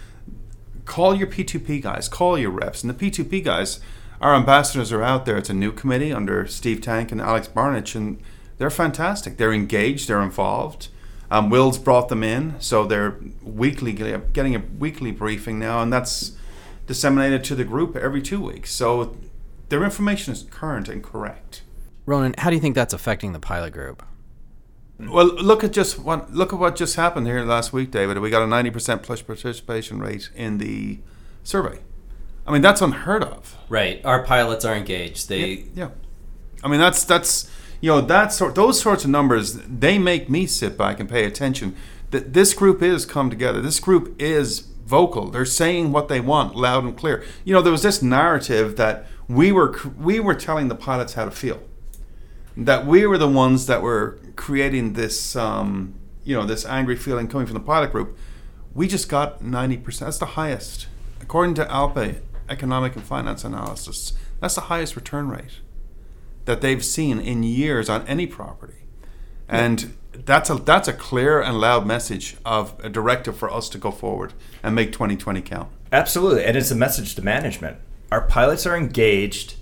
Call 0.85 1.15
your 1.15 1.27
P2P 1.27 1.83
guys, 1.83 2.09
call 2.09 2.39
your 2.39 2.51
reps, 2.51 2.83
and 2.83 2.91
the 2.91 3.11
P2P 3.11 3.45
guys, 3.45 3.81
our 4.21 4.35
ambassadors 4.35 4.93
are 4.93 5.03
out 5.03 5.27
there. 5.27 5.37
It's 5.37 5.51
a 5.51 5.55
new 5.55 5.73
committee 5.73 6.13
under 6.13 6.47
Steve 6.47 6.81
Tank 6.81 7.13
and 7.13 7.21
Alex 7.21 7.49
Barnich, 7.49 7.95
and 7.95 8.21
they're 8.59 8.71
fantastic. 8.71 9.37
They're 9.37 9.53
engaged, 9.53 10.09
they're 10.09 10.23
involved. 10.23 10.89
Um, 11.31 11.51
Will's 11.51 11.79
brought 11.79 12.09
them 12.09 12.23
in, 12.23 12.61
so 12.61 12.87
they're 12.87 13.19
weekly 13.43 13.93
getting 13.93 14.55
a 14.55 14.63
weekly 14.79 15.11
briefing 15.11 15.59
now, 15.59 15.83
and 15.83 15.93
that's 15.93 16.33
disseminated 16.87 17.43
to 17.45 17.55
the 17.55 17.65
group 17.65 17.97
every 17.97 18.23
two 18.23 18.41
weeks. 18.41 18.71
So 18.73 19.17
their 19.69 19.83
information 19.83 20.33
is 20.33 20.43
current 20.45 20.89
and 20.89 21.03
correct. 21.03 21.63
Ronan, 22.05 22.35
how 22.39 22.51
do 22.51 22.57
you 22.57 22.61
think 22.61 22.75
that's 22.75 22.93
affecting 22.93 23.33
the 23.33 23.41
pilot 23.41 23.73
group? 23.73 24.03
Well, 25.09 25.27
look 25.27 25.65
at 25.65 25.73
just 25.73 25.99
what 25.99 26.33
look 26.33 26.53
at 26.53 26.59
what 26.59 26.77
just 26.77 26.97
happened 26.97 27.27
here 27.27 27.43
last 27.45 27.73
week, 27.73 27.91
David. 27.91 28.19
We 28.19 28.31
got 28.31 28.43
a 28.43 28.47
ninety 28.47 28.71
percent 28.71 29.03
plus 29.03 29.23
participation 29.23 30.01
rate 30.01 30.31
in 30.35 30.59
the 30.59 30.99
survey. 31.43 31.79
I 32.47 32.53
mean, 32.53 32.63
that's 32.63 32.81
unheard 32.81 33.23
of. 33.23 33.57
Right. 33.69 34.05
Our 34.05 34.23
pilots 34.25 34.65
are 34.65 34.75
engaged. 34.75 35.29
They 35.29 35.47
yeah. 35.47 35.65
yeah. 35.75 35.89
I 36.63 36.69
mean, 36.69 36.81
that's 36.81 37.05
that's 37.05 37.51
you 37.81 37.91
know 37.91 38.01
that 38.01 38.33
sort 38.33 38.55
those 38.55 38.81
sorts 38.81 39.05
of 39.05 39.11
numbers 39.11 39.55
they 39.55 39.99
make 39.99 40.29
me 40.29 40.47
sit 40.47 40.79
back 40.79 41.01
and 41.01 41.09
pay 41.09 41.25
attention. 41.25 41.75
That 42.11 42.33
this 42.33 42.53
group 42.55 42.83
is 42.83 43.07
come 43.07 43.31
together. 43.31 43.61
This 43.61 43.81
group 43.81 44.21
is 44.21 44.61
vocal. 44.85 45.31
They're 45.31 45.45
saying 45.45 45.93
what 45.93 46.09
they 46.09 46.21
want 46.21 46.55
loud 46.55 46.85
and 46.85 46.97
clear. 46.97 47.25
You 47.45 47.55
know, 47.55 47.63
there 47.63 47.73
was 47.73 47.83
this 47.83 48.03
narrative 48.03 48.77
that 48.77 49.07
we 49.29 49.53
were 49.53 49.75
we 49.99 50.21
were 50.21 50.35
telling 50.35 50.69
the 50.69 50.75
pilots 50.75 51.15
how 51.15 51.25
to 51.25 51.31
feel. 51.31 51.61
That 52.57 52.87
we 52.87 53.07
were 53.07 53.17
the 53.17 53.29
ones 53.29 53.67
that 53.67 53.81
were 53.81 54.19
creating 54.43 54.95
this 54.95 55.37
um, 55.37 55.95
you 56.25 56.37
know 56.37 56.45
this 56.45 56.67
angry 56.67 56.97
feeling 56.97 57.29
coming 57.29 57.47
from 57.47 57.55
the 57.55 57.61
pilot 57.61 57.93
group. 57.93 58.19
We 58.75 58.89
just 58.89 59.09
got 59.09 59.41
ninety 59.41 59.77
percent. 59.77 60.09
That's 60.09 60.19
the 60.19 60.35
highest, 60.35 60.89
according 61.21 61.55
to 61.55 61.65
ALPA 61.67 62.17
Economic 62.49 62.97
and 62.97 63.05
Finance 63.05 63.45
Analysis. 63.45 64.15
That's 64.41 64.57
the 64.57 64.63
highest 64.63 64.97
return 64.97 65.29
rate 65.29 65.61
that 66.45 66.61
they've 66.61 66.85
seen 66.85 67.21
in 67.21 67.45
years 67.45 67.89
on 67.89 68.05
any 68.09 68.27
property, 68.27 68.83
and 69.49 69.97
that's 70.13 70.51
a 70.51 70.57
that's 70.57 70.89
a 70.89 70.93
clear 70.93 71.41
and 71.41 71.61
loud 71.61 71.87
message 71.87 72.37
of 72.45 72.75
a 72.83 72.89
directive 72.89 73.37
for 73.37 73.49
us 73.49 73.69
to 73.69 73.79
go 73.79 73.93
forward 73.93 74.33
and 74.65 74.75
make 74.75 74.91
2020 74.91 75.41
count. 75.43 75.69
Absolutely, 75.93 76.45
and 76.45 76.57
it's 76.57 76.73
a 76.73 76.77
message 76.77 77.15
to 77.15 77.23
management 77.23 77.77
our 78.11 78.23
pilots 78.23 78.67
are 78.67 78.77
engaged, 78.77 79.55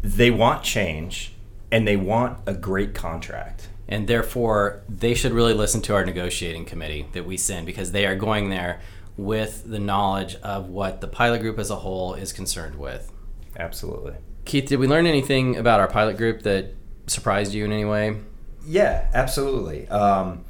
they 0.00 0.30
want 0.30 0.62
change, 0.62 1.32
and 1.72 1.88
they 1.88 1.96
want 1.96 2.38
a 2.46 2.54
great 2.54 2.94
contract. 2.94 3.69
And 3.90 4.06
therefore, 4.06 4.82
they 4.88 5.14
should 5.14 5.32
really 5.32 5.52
listen 5.52 5.82
to 5.82 5.94
our 5.94 6.04
negotiating 6.04 6.64
committee 6.64 7.06
that 7.12 7.26
we 7.26 7.36
send 7.36 7.66
because 7.66 7.92
they 7.92 8.06
are 8.06 8.14
going 8.14 8.48
there 8.48 8.80
with 9.16 9.64
the 9.66 9.80
knowledge 9.80 10.36
of 10.36 10.68
what 10.68 11.00
the 11.00 11.08
pilot 11.08 11.40
group 11.40 11.58
as 11.58 11.70
a 11.70 11.76
whole 11.76 12.14
is 12.14 12.32
concerned 12.32 12.76
with. 12.76 13.12
Absolutely. 13.58 14.14
Keith, 14.44 14.68
did 14.68 14.78
we 14.78 14.86
learn 14.86 15.06
anything 15.06 15.56
about 15.56 15.80
our 15.80 15.88
pilot 15.88 16.16
group 16.16 16.42
that 16.42 16.72
surprised 17.08 17.52
you 17.52 17.64
in 17.64 17.72
any 17.72 17.84
way? 17.84 18.16
Yeah, 18.64 19.08
absolutely. 19.12 19.88
Um, 19.88 20.44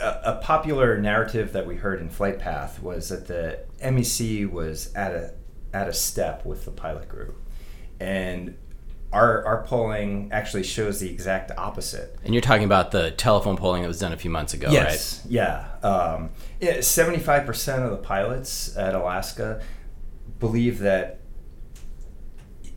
a, 0.00 0.38
popular 0.42 0.98
narrative 0.98 1.52
that 1.52 1.66
we 1.66 1.76
heard 1.76 2.00
in 2.00 2.08
Flight 2.08 2.38
Path 2.38 2.82
was 2.82 3.08
that 3.08 3.26
the 3.26 3.60
MEC 3.82 4.50
was 4.50 4.92
at 4.94 5.12
a 5.12 5.34
at 5.72 5.88
a 5.88 5.92
step 5.92 6.46
with 6.46 6.64
the 6.64 6.70
pilot 6.70 7.08
group. 7.08 7.36
And 8.00 8.56
our, 9.12 9.44
our 9.46 9.62
polling 9.64 10.28
actually 10.32 10.62
shows 10.62 11.00
the 11.00 11.08
exact 11.08 11.50
opposite. 11.56 12.16
And 12.24 12.34
you're 12.34 12.42
talking 12.42 12.64
about 12.64 12.90
the 12.90 13.10
telephone 13.12 13.56
polling 13.56 13.82
that 13.82 13.88
was 13.88 13.98
done 13.98 14.12
a 14.12 14.18
few 14.18 14.30
months 14.30 14.52
ago, 14.52 14.70
yes. 14.70 15.22
right? 15.24 15.32
Yeah. 15.32 15.68
Um, 15.82 16.30
yeah. 16.60 16.78
75% 16.78 17.84
of 17.84 17.90
the 17.90 17.96
pilots 17.96 18.76
at 18.76 18.94
Alaska 18.94 19.62
believe 20.38 20.80
that 20.80 21.20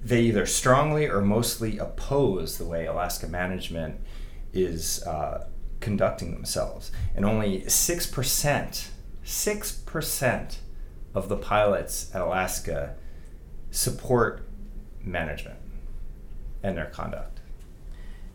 they 0.03 0.21
either 0.21 0.45
strongly 0.45 1.07
or 1.07 1.21
mostly 1.21 1.77
oppose 1.77 2.57
the 2.57 2.65
way 2.65 2.85
Alaska 2.85 3.27
management 3.27 3.99
is 4.53 5.03
uh, 5.03 5.47
conducting 5.79 6.31
themselves. 6.31 6.91
And 7.13 7.25
only 7.25 7.61
6%, 7.61 8.87
6% 9.23 10.55
of 11.13 11.29
the 11.29 11.37
pilots 11.37 12.15
at 12.15 12.21
Alaska 12.21 12.95
support 13.69 14.47
management 15.03 15.60
and 16.63 16.77
their 16.77 16.85
conduct. 16.85 17.39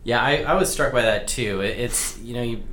Yeah, 0.03 0.21
I, 0.21 0.43
I 0.43 0.53
was 0.53 0.71
struck 0.71 0.93
by 0.93 1.01
that 1.01 1.27
too. 1.27 1.61
it's 1.61 2.17
you 2.19 2.33
know 2.33 2.41
you 2.41 2.63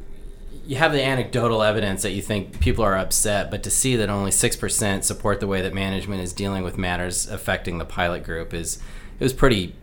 you 0.67 0.77
have 0.77 0.93
the 0.93 1.03
anecdotal 1.03 1.63
evidence 1.63 2.03
that 2.03 2.13
you 2.13 2.23
think 2.23 2.61
people 2.61 2.85
are 2.85 2.97
upset, 2.97 3.51
but 3.51 3.63
to 3.65 3.71
see 3.71 3.97
that 3.97 4.09
only 4.09 4.31
six 4.31 4.57
percent 4.57 5.05
support 5.05 5.41
the 5.41 5.47
way 5.47 5.61
that 5.63 5.75
management 5.75 6.23
is 6.23 6.33
dealing 6.33 6.63
with 6.63 6.79
matters 6.79 7.27
affecting 7.29 7.79
the 7.79 7.85
pilot 7.85 8.25
group 8.25 8.55
is 8.55 8.79
it 9.19 9.23
was 9.23 9.33
pretty. 9.33 9.75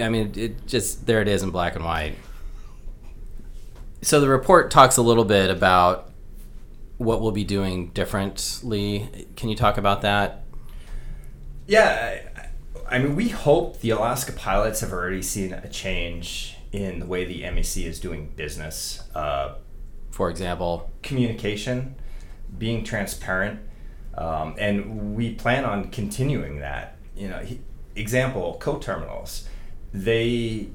I 0.00 0.08
mean, 0.08 0.32
it 0.36 0.66
just 0.66 1.06
there 1.06 1.20
it 1.20 1.28
is 1.28 1.42
in 1.42 1.50
black 1.50 1.74
and 1.74 1.84
white. 1.84 2.16
So 4.02 4.20
the 4.20 4.28
report 4.28 4.70
talks 4.70 4.96
a 4.96 5.02
little 5.02 5.24
bit 5.24 5.50
about 5.50 6.10
what 6.98 7.20
we'll 7.20 7.32
be 7.32 7.44
doing 7.44 7.88
differently. 7.88 9.26
Can 9.36 9.48
you 9.48 9.56
talk 9.56 9.78
about 9.78 10.02
that? 10.02 10.42
Yeah, 11.66 12.20
I, 12.88 12.98
mean, 12.98 13.16
we 13.16 13.28
hope 13.28 13.80
the 13.80 13.90
Alaska 13.90 14.32
pilots 14.32 14.80
have 14.80 14.92
already 14.92 15.22
seen 15.22 15.52
a 15.52 15.68
change 15.68 16.56
in 16.72 17.00
the 17.00 17.06
way 17.06 17.24
the 17.24 17.42
MEC 17.42 17.84
is 17.84 18.00
doing 18.00 18.32
business. 18.36 19.02
Uh, 19.14 19.54
For 20.10 20.30
example, 20.30 20.90
communication, 21.02 21.96
being 22.56 22.84
transparent, 22.84 23.60
um, 24.16 24.54
and 24.58 25.14
we 25.14 25.34
plan 25.34 25.64
on 25.64 25.90
continuing 25.90 26.60
that. 26.60 26.96
You 27.16 27.28
know, 27.28 27.38
he, 27.38 27.60
example, 27.96 28.56
co-terminals, 28.60 29.48
they 29.92 30.68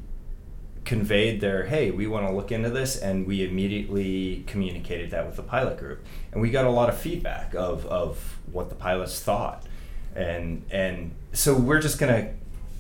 conveyed 0.86 1.40
their 1.40 1.68
hey 1.68 1.92
we 1.92 2.08
want 2.08 2.26
to 2.26 2.34
look 2.34 2.52
into 2.52 2.70
this 2.70 2.96
and 2.96 3.28
we 3.28 3.46
immediately 3.48 4.44
communicated 4.48 5.12
that 5.12 5.24
with 5.24 5.36
the 5.36 5.44
pilot 5.44 5.78
group 5.78 6.04
and 6.32 6.42
we 6.42 6.50
got 6.50 6.66
a 6.66 6.70
lot 6.70 6.90
of 6.90 6.98
feedback 6.98 7.54
of, 7.54 7.86
of 7.86 8.40
what 8.52 8.70
the 8.70 8.76
pilots 8.76 9.22
thought 9.22 9.64
and 10.16 10.64
and 10.72 11.12
so 11.34 11.54
we're 11.54 11.82
just 11.82 12.00
going 12.00 12.14
to 12.14 12.32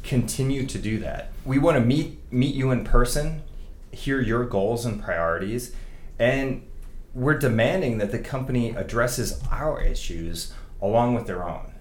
continue 0.03 0.65
to 0.65 0.77
do 0.77 0.97
that 0.99 1.31
we 1.45 1.57
want 1.57 1.77
to 1.77 1.81
meet 1.81 2.19
meet 2.31 2.55
you 2.55 2.71
in 2.71 2.83
person 2.83 3.41
hear 3.91 4.21
your 4.21 4.45
goals 4.45 4.85
and 4.85 5.03
priorities 5.03 5.73
and 6.17 6.65
we're 7.13 7.37
demanding 7.37 7.97
that 7.97 8.11
the 8.11 8.19
company 8.19 8.69
addresses 8.71 9.41
our 9.51 9.81
issues 9.81 10.53
along 10.81 11.13
with 11.13 11.27
their 11.27 11.47
own 11.47 11.73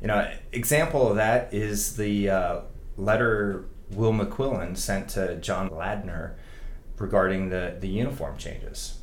you 0.00 0.06
know 0.06 0.30
example 0.52 1.08
of 1.08 1.16
that 1.16 1.52
is 1.52 1.96
the 1.96 2.30
uh, 2.30 2.60
letter 2.96 3.66
Will 3.90 4.12
McQuillen 4.12 4.76
sent 4.76 5.08
to 5.10 5.36
John 5.36 5.70
Ladner 5.70 6.34
regarding 6.98 7.48
the, 7.48 7.76
the 7.80 7.88
uniform 7.88 8.36
changes. 8.36 8.98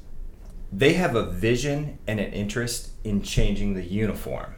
They 0.71 0.93
have 0.93 1.15
a 1.15 1.25
vision 1.25 1.99
and 2.08 2.19
an 2.19 2.34
interest 2.34 2.91
in 3.03 3.21
changing 3.21 3.73
the 3.73 3.84
uniform. 3.84 4.55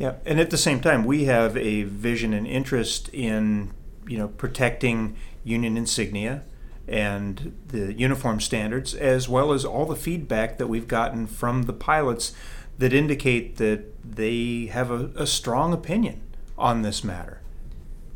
Yeah, 0.00 0.14
and 0.24 0.40
at 0.40 0.48
the 0.48 0.56
same 0.56 0.80
time, 0.80 1.04
we 1.04 1.24
have 1.24 1.58
a 1.58 1.82
vision 1.82 2.32
and 2.32 2.46
interest 2.46 3.10
in 3.10 3.74
you 4.08 4.16
know 4.16 4.28
protecting 4.28 5.14
union 5.44 5.76
insignia 5.76 6.42
and 6.88 7.54
the 7.68 7.92
uniform 7.92 8.40
standards, 8.40 8.94
as 8.94 9.28
well 9.28 9.52
as 9.52 9.62
all 9.62 9.84
the 9.84 9.94
feedback 9.94 10.56
that 10.56 10.68
we've 10.68 10.88
gotten 10.88 11.26
from 11.26 11.64
the 11.64 11.74
pilots 11.74 12.32
that 12.78 12.94
indicate 12.94 13.58
that 13.58 13.84
they 14.02 14.70
have 14.72 14.90
a, 14.90 15.10
a 15.16 15.26
strong 15.26 15.74
opinion 15.74 16.22
on 16.56 16.80
this 16.80 17.04
matter. 17.04 17.42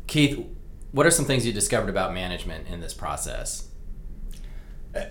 Keith, 0.07 0.43
what 0.91 1.05
are 1.05 1.11
some 1.11 1.25
things 1.25 1.45
you 1.45 1.53
discovered 1.53 1.89
about 1.89 2.15
management 2.15 2.67
in 2.67 2.81
this 2.81 2.95
process? 2.95 3.67
Uh, 4.95 5.03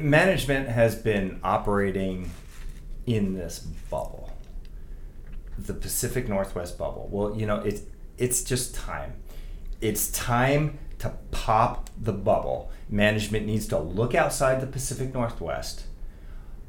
management 0.00 0.68
has 0.68 0.94
been 0.94 1.40
operating 1.42 2.30
in 3.06 3.32
this 3.32 3.58
bubble, 3.58 4.29
the 5.66 5.74
Pacific 5.74 6.28
Northwest 6.28 6.78
bubble. 6.78 7.08
Well, 7.10 7.36
you 7.36 7.46
know, 7.46 7.56
it's 7.60 7.82
it's 8.18 8.42
just 8.42 8.74
time. 8.74 9.14
It's 9.80 10.10
time 10.10 10.78
to 10.98 11.14
pop 11.30 11.90
the 11.98 12.12
bubble. 12.12 12.70
Management 12.88 13.46
needs 13.46 13.66
to 13.68 13.78
look 13.78 14.14
outside 14.14 14.60
the 14.60 14.66
Pacific 14.66 15.14
Northwest, 15.14 15.84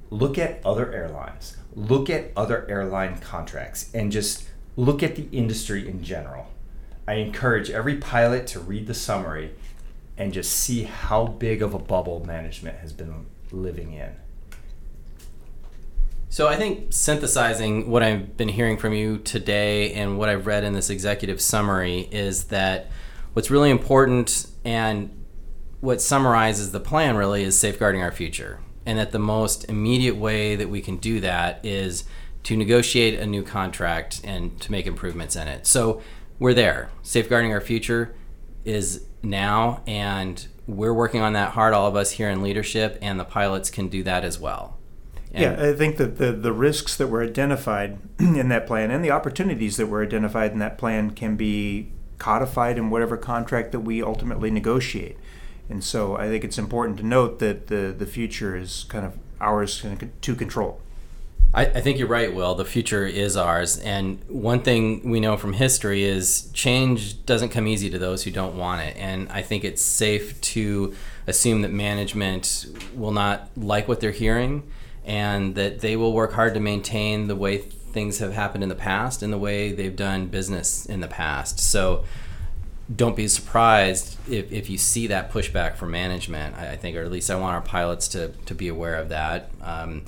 look 0.10 0.38
at 0.38 0.62
other 0.65 0.93
airlines, 0.93 1.58
look 1.75 2.10
at 2.10 2.32
other 2.38 2.69
airline 2.69 3.19
contracts, 3.19 3.89
and 3.93 4.12
just 4.12 4.47
look 4.77 5.04
at 5.04 5.15
the 5.15 5.27
industry 5.32 5.88
in 5.88 6.04
general 6.04 6.47
I 7.08 7.15
encourage 7.15 7.69
every 7.69 7.97
pilot 7.97 8.47
to 8.47 8.60
read 8.60 8.88
the 8.88 8.93
summary 8.93 9.51
and 10.17 10.32
just 10.32 10.51
see 10.51 10.84
how 10.84 11.25
big 11.25 11.62
of 11.62 11.73
a 11.73 11.80
bubble 11.80 12.23
management 12.25 12.77
has 12.80 12.93
been 12.93 13.25
living 13.51 13.93
in. 13.93 14.15
So 16.32 16.48
I 16.48 16.56
think 16.56 16.94
synthesizing 16.94 17.89
what 17.89 18.04
I've 18.04 18.38
been 18.38 18.48
hearing 18.48 18.78
from 18.78 18.94
you 18.94 19.17
today 19.17 19.91
and 19.91 20.17
what 20.17 20.30
I've 20.30 20.48
read 20.48 20.63
in 20.63 20.72
this 20.72 20.89
executive 20.89 21.41
summary 21.41 22.08
is 22.10 22.46
that 22.46 22.89
what's 23.34 23.52
really 23.52 23.70
important 23.70 24.48
and 24.63 25.26
what 25.82 26.00
summarizes 26.00 26.72
the 26.72 26.80
plan 26.80 27.17
really 27.17 27.44
is 27.44 27.60
safeguarding 27.60 28.02
our 28.02 28.13
future. 28.13 28.62
And 28.86 28.98
that 28.98 29.12
the 29.12 29.20
most 29.20 29.65
immediate 29.65 30.15
way 30.15 30.56
that 30.56 30.70
we 30.70 30.80
can 30.80 30.96
do 30.96 31.20
that 31.20 31.65
is 31.65 32.06
to 32.44 32.56
negotiate 32.56 33.20
a 33.20 33.26
new 33.26 33.44
contract 33.44 34.22
and 34.24 34.58
to 34.62 34.72
make 34.72 34.88
improvements 34.88 35.36
in 35.36 35.50
it. 35.50 35.67
So 35.67 36.02
we're 36.39 36.54
there. 36.54 36.91
Safeguarding 37.04 37.52
our 37.52 37.60
future 37.60 38.15
is 38.63 39.04
now, 39.22 39.84
and 39.86 40.48
we're 40.65 40.94
working 40.94 41.20
on 41.20 41.34
that 41.34 41.52
hard, 41.52 41.74
all 41.74 41.88
of 41.88 41.98
us 41.98 42.12
here 42.12 42.30
in 42.30 42.41
leadership, 42.41 42.98
and 43.02 43.20
the 43.20 43.26
pilots 43.26 43.70
can 43.70 43.89
do 43.89 44.02
that 44.04 44.24
as 44.24 44.39
well. 44.39 44.78
And 45.34 45.58
yeah, 45.58 45.70
I 45.70 45.74
think 45.74 45.98
that 45.98 46.17
the, 46.17 46.32
the 46.34 46.52
risks 46.52 46.98
that 46.98 47.08
were 47.08 47.24
identified 47.24 47.98
in 48.20 48.50
that 48.50 48.67
plan 48.67 48.91
and 48.91 49.04
the 49.04 49.12
opportunities 49.12 49.78
that 49.78 49.88
were 49.88 50.04
identified 50.04 50.52
in 50.52 50.60
that 50.60 50.78
plan 50.78 51.12
can 51.12 51.36
be 51.36 51.91
codified 52.17 52.78
in 52.78 52.89
whatever 52.89 53.17
contract 53.17 53.72
that 53.72 53.80
we 53.80 54.04
ultimately 54.04 54.52
negotiate. 54.52 55.17
And 55.70 55.84
so 55.84 56.17
I 56.17 56.28
think 56.28 56.44
it's 56.44 56.58
important 56.58 56.98
to 56.98 57.06
note 57.06 57.39
that 57.39 57.67
the, 57.67 57.96
the 57.98 58.06
future 58.06 58.58
is 58.58 58.86
kind 58.89 59.06
of 59.06 59.17
ours 59.39 59.84
to 60.22 60.36
control. 60.36 60.82
I, 61.54 61.65
I, 61.65 61.82
think 61.82 61.98
you're 61.98 62.08
right, 62.08 62.34
Will. 62.34 62.56
The 62.56 62.63
future 62.63 63.06
is 63.06 63.36
ours. 63.36 63.78
And 63.80 64.22
one 64.28 64.62
thing 64.62 65.10
we 65.10 65.20
know 65.20 65.36
from 65.36 65.54
history 65.54 66.04
is 66.04 66.50
change 66.54 67.26
doesn't 67.26 67.50
come 67.50 67.67
easy 67.67 67.89
to 67.89 68.00
those 68.00 68.24
who 68.24 68.32
don't 68.32 68.58
want 68.58 68.82
it. 68.82 68.96
And 68.98 69.30
I 69.30 69.41
think 69.41 69.63
it's 69.63 69.82
safe 69.82 70.39
to 70.41 70.94
assume 71.28 71.62
that 71.63 71.72
management 71.72 72.67
will 72.96 73.12
not 73.12 73.50
like 73.58 73.88
what 73.88 74.00
they're 74.00 74.12
hearing 74.12 74.63
and 75.05 75.55
that 75.55 75.79
they 75.79 75.95
will 75.95 76.13
work 76.13 76.33
hard 76.33 76.53
to 76.53 76.59
maintain 76.59 77.27
the 77.27 77.35
way 77.35 77.57
things 77.57 78.19
have 78.19 78.33
happened 78.33 78.63
in 78.63 78.69
the 78.69 78.75
past 78.75 79.21
and 79.21 79.33
the 79.33 79.37
way 79.37 79.71
they've 79.71 79.95
done 79.95 80.27
business 80.27 80.85
in 80.85 81.01
the 81.01 81.07
past. 81.07 81.59
So 81.59 82.05
don't 82.93 83.15
be 83.15 83.27
surprised 83.27 84.17
if, 84.29 84.51
if 84.51 84.69
you 84.69 84.77
see 84.77 85.07
that 85.07 85.31
pushback 85.31 85.75
from 85.75 85.91
management. 85.91 86.55
I, 86.55 86.71
I 86.71 86.75
think, 86.77 86.95
or 86.95 87.03
at 87.03 87.11
least 87.11 87.29
I 87.29 87.35
want 87.35 87.55
our 87.55 87.61
pilots 87.61 88.07
to, 88.09 88.29
to 88.45 88.55
be 88.55 88.67
aware 88.67 88.95
of 88.95 89.09
that. 89.09 89.49
Um, 89.61 90.03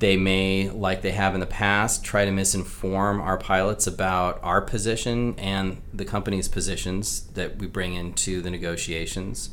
they 0.00 0.16
may, 0.16 0.68
like 0.70 1.02
they 1.02 1.12
have 1.12 1.34
in 1.34 1.40
the 1.40 1.46
past, 1.46 2.04
try 2.04 2.24
to 2.24 2.30
misinform 2.30 3.20
our 3.20 3.38
pilots 3.38 3.86
about 3.86 4.40
our 4.42 4.60
position 4.60 5.34
and 5.38 5.80
the 5.92 6.04
company's 6.04 6.48
positions 6.48 7.22
that 7.34 7.56
we 7.58 7.66
bring 7.66 7.94
into 7.94 8.42
the 8.42 8.50
negotiations. 8.50 9.50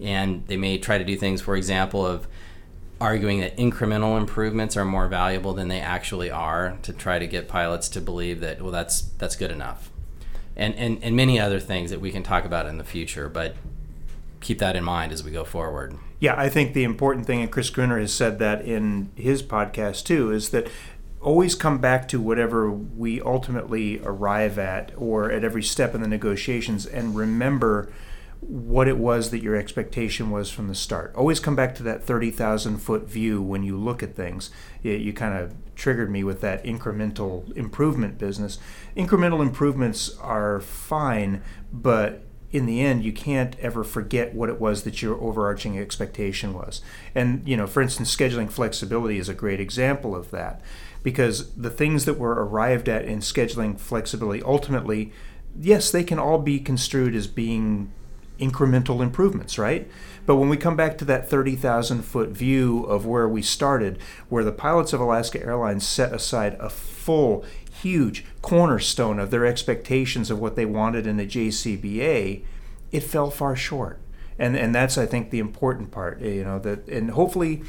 And 0.00 0.46
they 0.46 0.56
may 0.56 0.78
try 0.78 0.98
to 0.98 1.04
do 1.04 1.16
things, 1.16 1.40
for 1.42 1.56
example, 1.56 2.04
of 2.04 2.26
arguing 3.00 3.40
that 3.40 3.56
incremental 3.56 4.18
improvements 4.18 4.76
are 4.76 4.84
more 4.84 5.08
valuable 5.08 5.52
than 5.52 5.68
they 5.68 5.80
actually 5.80 6.30
are 6.30 6.78
to 6.82 6.92
try 6.92 7.18
to 7.18 7.26
get 7.26 7.48
pilots 7.48 7.88
to 7.90 8.00
believe 8.00 8.40
that 8.40 8.62
well 8.62 8.72
that's 8.72 9.02
that's 9.18 9.36
good 9.36 9.50
enough. 9.50 9.90
And 10.56 10.74
and, 10.74 11.02
and 11.02 11.14
many 11.14 11.38
other 11.38 11.60
things 11.60 11.90
that 11.90 12.00
we 12.00 12.10
can 12.10 12.22
talk 12.22 12.44
about 12.44 12.66
in 12.66 12.78
the 12.78 12.84
future 12.84 13.28
but 13.28 13.54
keep 14.40 14.58
that 14.58 14.76
in 14.76 14.84
mind 14.84 15.12
as 15.12 15.24
we 15.24 15.30
go 15.30 15.44
forward. 15.44 15.96
Yeah 16.20 16.34
i 16.38 16.48
think 16.48 16.72
the 16.72 16.84
important 16.84 17.26
thing 17.26 17.42
and 17.42 17.50
chris 17.52 17.68
gruner 17.68 17.98
has 18.00 18.12
said 18.12 18.38
that 18.38 18.64
in 18.64 19.10
his 19.14 19.42
podcast 19.42 20.04
too 20.04 20.32
is 20.32 20.48
that 20.50 20.68
always 21.20 21.54
come 21.54 21.78
back 21.78 22.06
to 22.08 22.20
whatever 22.20 22.70
we 22.70 23.20
ultimately 23.20 24.00
arrive 24.04 24.58
at 24.58 24.92
or 24.96 25.30
at 25.30 25.42
every 25.42 25.62
step 25.62 25.94
in 25.94 26.00
the 26.00 26.08
negotiations 26.08 26.86
and 26.86 27.16
remember 27.16 27.90
what 28.48 28.86
it 28.86 28.96
was 28.96 29.30
that 29.30 29.42
your 29.42 29.56
expectation 29.56 30.30
was 30.30 30.50
from 30.50 30.68
the 30.68 30.74
start. 30.74 31.12
Always 31.16 31.40
come 31.40 31.56
back 31.56 31.74
to 31.76 31.82
that 31.82 32.04
30,000 32.04 32.78
foot 32.78 33.08
view 33.08 33.42
when 33.42 33.64
you 33.64 33.76
look 33.76 34.02
at 34.02 34.14
things. 34.14 34.50
You, 34.82 34.92
you 34.92 35.12
kind 35.12 35.36
of 35.36 35.54
triggered 35.74 36.10
me 36.10 36.22
with 36.22 36.40
that 36.42 36.64
incremental 36.64 37.54
improvement 37.56 38.18
business. 38.18 38.58
Incremental 38.96 39.42
improvements 39.42 40.16
are 40.18 40.60
fine, 40.60 41.42
but 41.72 42.22
in 42.52 42.66
the 42.66 42.80
end, 42.80 43.04
you 43.04 43.12
can't 43.12 43.58
ever 43.58 43.82
forget 43.82 44.32
what 44.32 44.48
it 44.48 44.60
was 44.60 44.84
that 44.84 45.02
your 45.02 45.20
overarching 45.20 45.76
expectation 45.76 46.54
was. 46.54 46.80
And, 47.16 47.46
you 47.48 47.56
know, 47.56 47.66
for 47.66 47.82
instance, 47.82 48.14
scheduling 48.14 48.50
flexibility 48.50 49.18
is 49.18 49.28
a 49.28 49.34
great 49.34 49.58
example 49.58 50.14
of 50.14 50.30
that 50.30 50.60
because 51.02 51.52
the 51.54 51.70
things 51.70 52.04
that 52.04 52.18
were 52.18 52.32
arrived 52.32 52.88
at 52.88 53.04
in 53.04 53.18
scheduling 53.18 53.78
flexibility 53.78 54.42
ultimately, 54.44 55.12
yes, 55.60 55.90
they 55.90 56.04
can 56.04 56.20
all 56.20 56.38
be 56.38 56.60
construed 56.60 57.16
as 57.16 57.26
being 57.26 57.92
incremental 58.38 59.00
improvements, 59.00 59.58
right? 59.58 59.88
But 60.26 60.36
when 60.36 60.48
we 60.48 60.56
come 60.56 60.76
back 60.76 60.98
to 60.98 61.04
that 61.06 61.28
30,000 61.28 62.02
foot 62.02 62.30
view 62.30 62.84
of 62.84 63.06
where 63.06 63.28
we 63.28 63.42
started, 63.42 63.98
where 64.28 64.44
the 64.44 64.52
pilots 64.52 64.92
of 64.92 65.00
Alaska 65.00 65.42
Airlines 65.42 65.86
set 65.86 66.12
aside 66.12 66.56
a 66.58 66.68
full, 66.68 67.44
huge 67.82 68.24
cornerstone 68.42 69.18
of 69.18 69.30
their 69.30 69.46
expectations 69.46 70.30
of 70.30 70.40
what 70.40 70.56
they 70.56 70.66
wanted 70.66 71.06
in 71.06 71.20
a 71.20 71.24
JCBA, 71.24 72.42
it 72.92 73.00
fell 73.00 73.30
far 73.30 73.54
short. 73.54 74.00
And, 74.38 74.56
and 74.56 74.74
that's, 74.74 74.98
I 74.98 75.06
think, 75.06 75.30
the 75.30 75.38
important 75.38 75.90
part, 75.90 76.20
you 76.20 76.44
know, 76.44 76.58
that, 76.58 76.86
and 76.88 77.12
hopefully, 77.12 77.62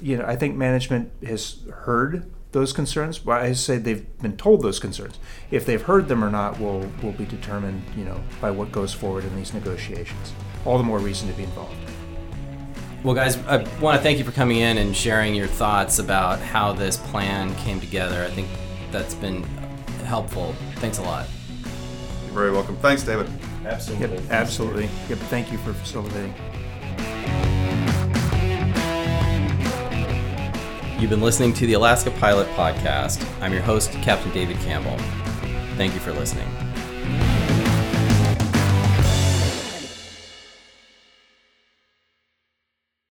you 0.00 0.16
know, 0.16 0.24
I 0.24 0.36
think 0.36 0.54
management 0.54 1.10
has 1.26 1.62
heard 1.72 2.30
those 2.54 2.72
concerns. 2.72 3.22
Well, 3.22 3.36
I 3.36 3.52
say 3.52 3.76
they've 3.76 4.06
been 4.22 4.38
told 4.38 4.62
those 4.62 4.78
concerns. 4.78 5.18
If 5.50 5.66
they've 5.66 5.82
heard 5.82 6.08
them 6.08 6.24
or 6.24 6.30
not 6.30 6.58
will 6.58 6.88
will 7.02 7.12
be 7.12 7.26
determined, 7.26 7.82
you 7.94 8.04
know, 8.04 8.18
by 8.40 8.50
what 8.50 8.72
goes 8.72 8.94
forward 8.94 9.24
in 9.24 9.36
these 9.36 9.52
negotiations. 9.52 10.32
All 10.64 10.78
the 10.78 10.84
more 10.84 10.98
reason 10.98 11.28
to 11.28 11.34
be 11.34 11.42
involved. 11.42 11.76
Well, 13.02 13.14
guys, 13.14 13.36
I 13.46 13.58
want 13.80 13.98
to 13.98 14.02
thank 14.02 14.16
you 14.18 14.24
for 14.24 14.32
coming 14.32 14.56
in 14.56 14.78
and 14.78 14.96
sharing 14.96 15.34
your 15.34 15.46
thoughts 15.46 15.98
about 15.98 16.38
how 16.38 16.72
this 16.72 16.96
plan 16.96 17.54
came 17.56 17.78
together. 17.78 18.24
I 18.24 18.30
think 18.30 18.48
that's 18.90 19.14
been 19.14 19.42
helpful. 20.06 20.54
Thanks 20.76 20.96
a 20.96 21.02
lot. 21.02 21.26
You're 22.24 22.34
very 22.34 22.50
welcome. 22.50 22.76
Thanks, 22.76 23.02
David. 23.02 23.28
Absolutely. 23.66 24.16
Yep, 24.16 24.30
absolutely. 24.30 24.88
Yep, 25.10 25.18
thank 25.28 25.52
you 25.52 25.58
for 25.58 25.74
facilitating. 25.74 26.32
You've 31.04 31.10
been 31.10 31.20
listening 31.20 31.52
to 31.56 31.66
the 31.66 31.74
Alaska 31.74 32.10
Pilot 32.12 32.48
Podcast. 32.56 33.22
I'm 33.42 33.52
your 33.52 33.60
host, 33.60 33.92
Captain 33.92 34.32
David 34.32 34.56
Campbell. 34.60 34.96
Thank 35.76 35.92
you 35.92 36.00
for 36.00 36.14
listening. 36.14 36.48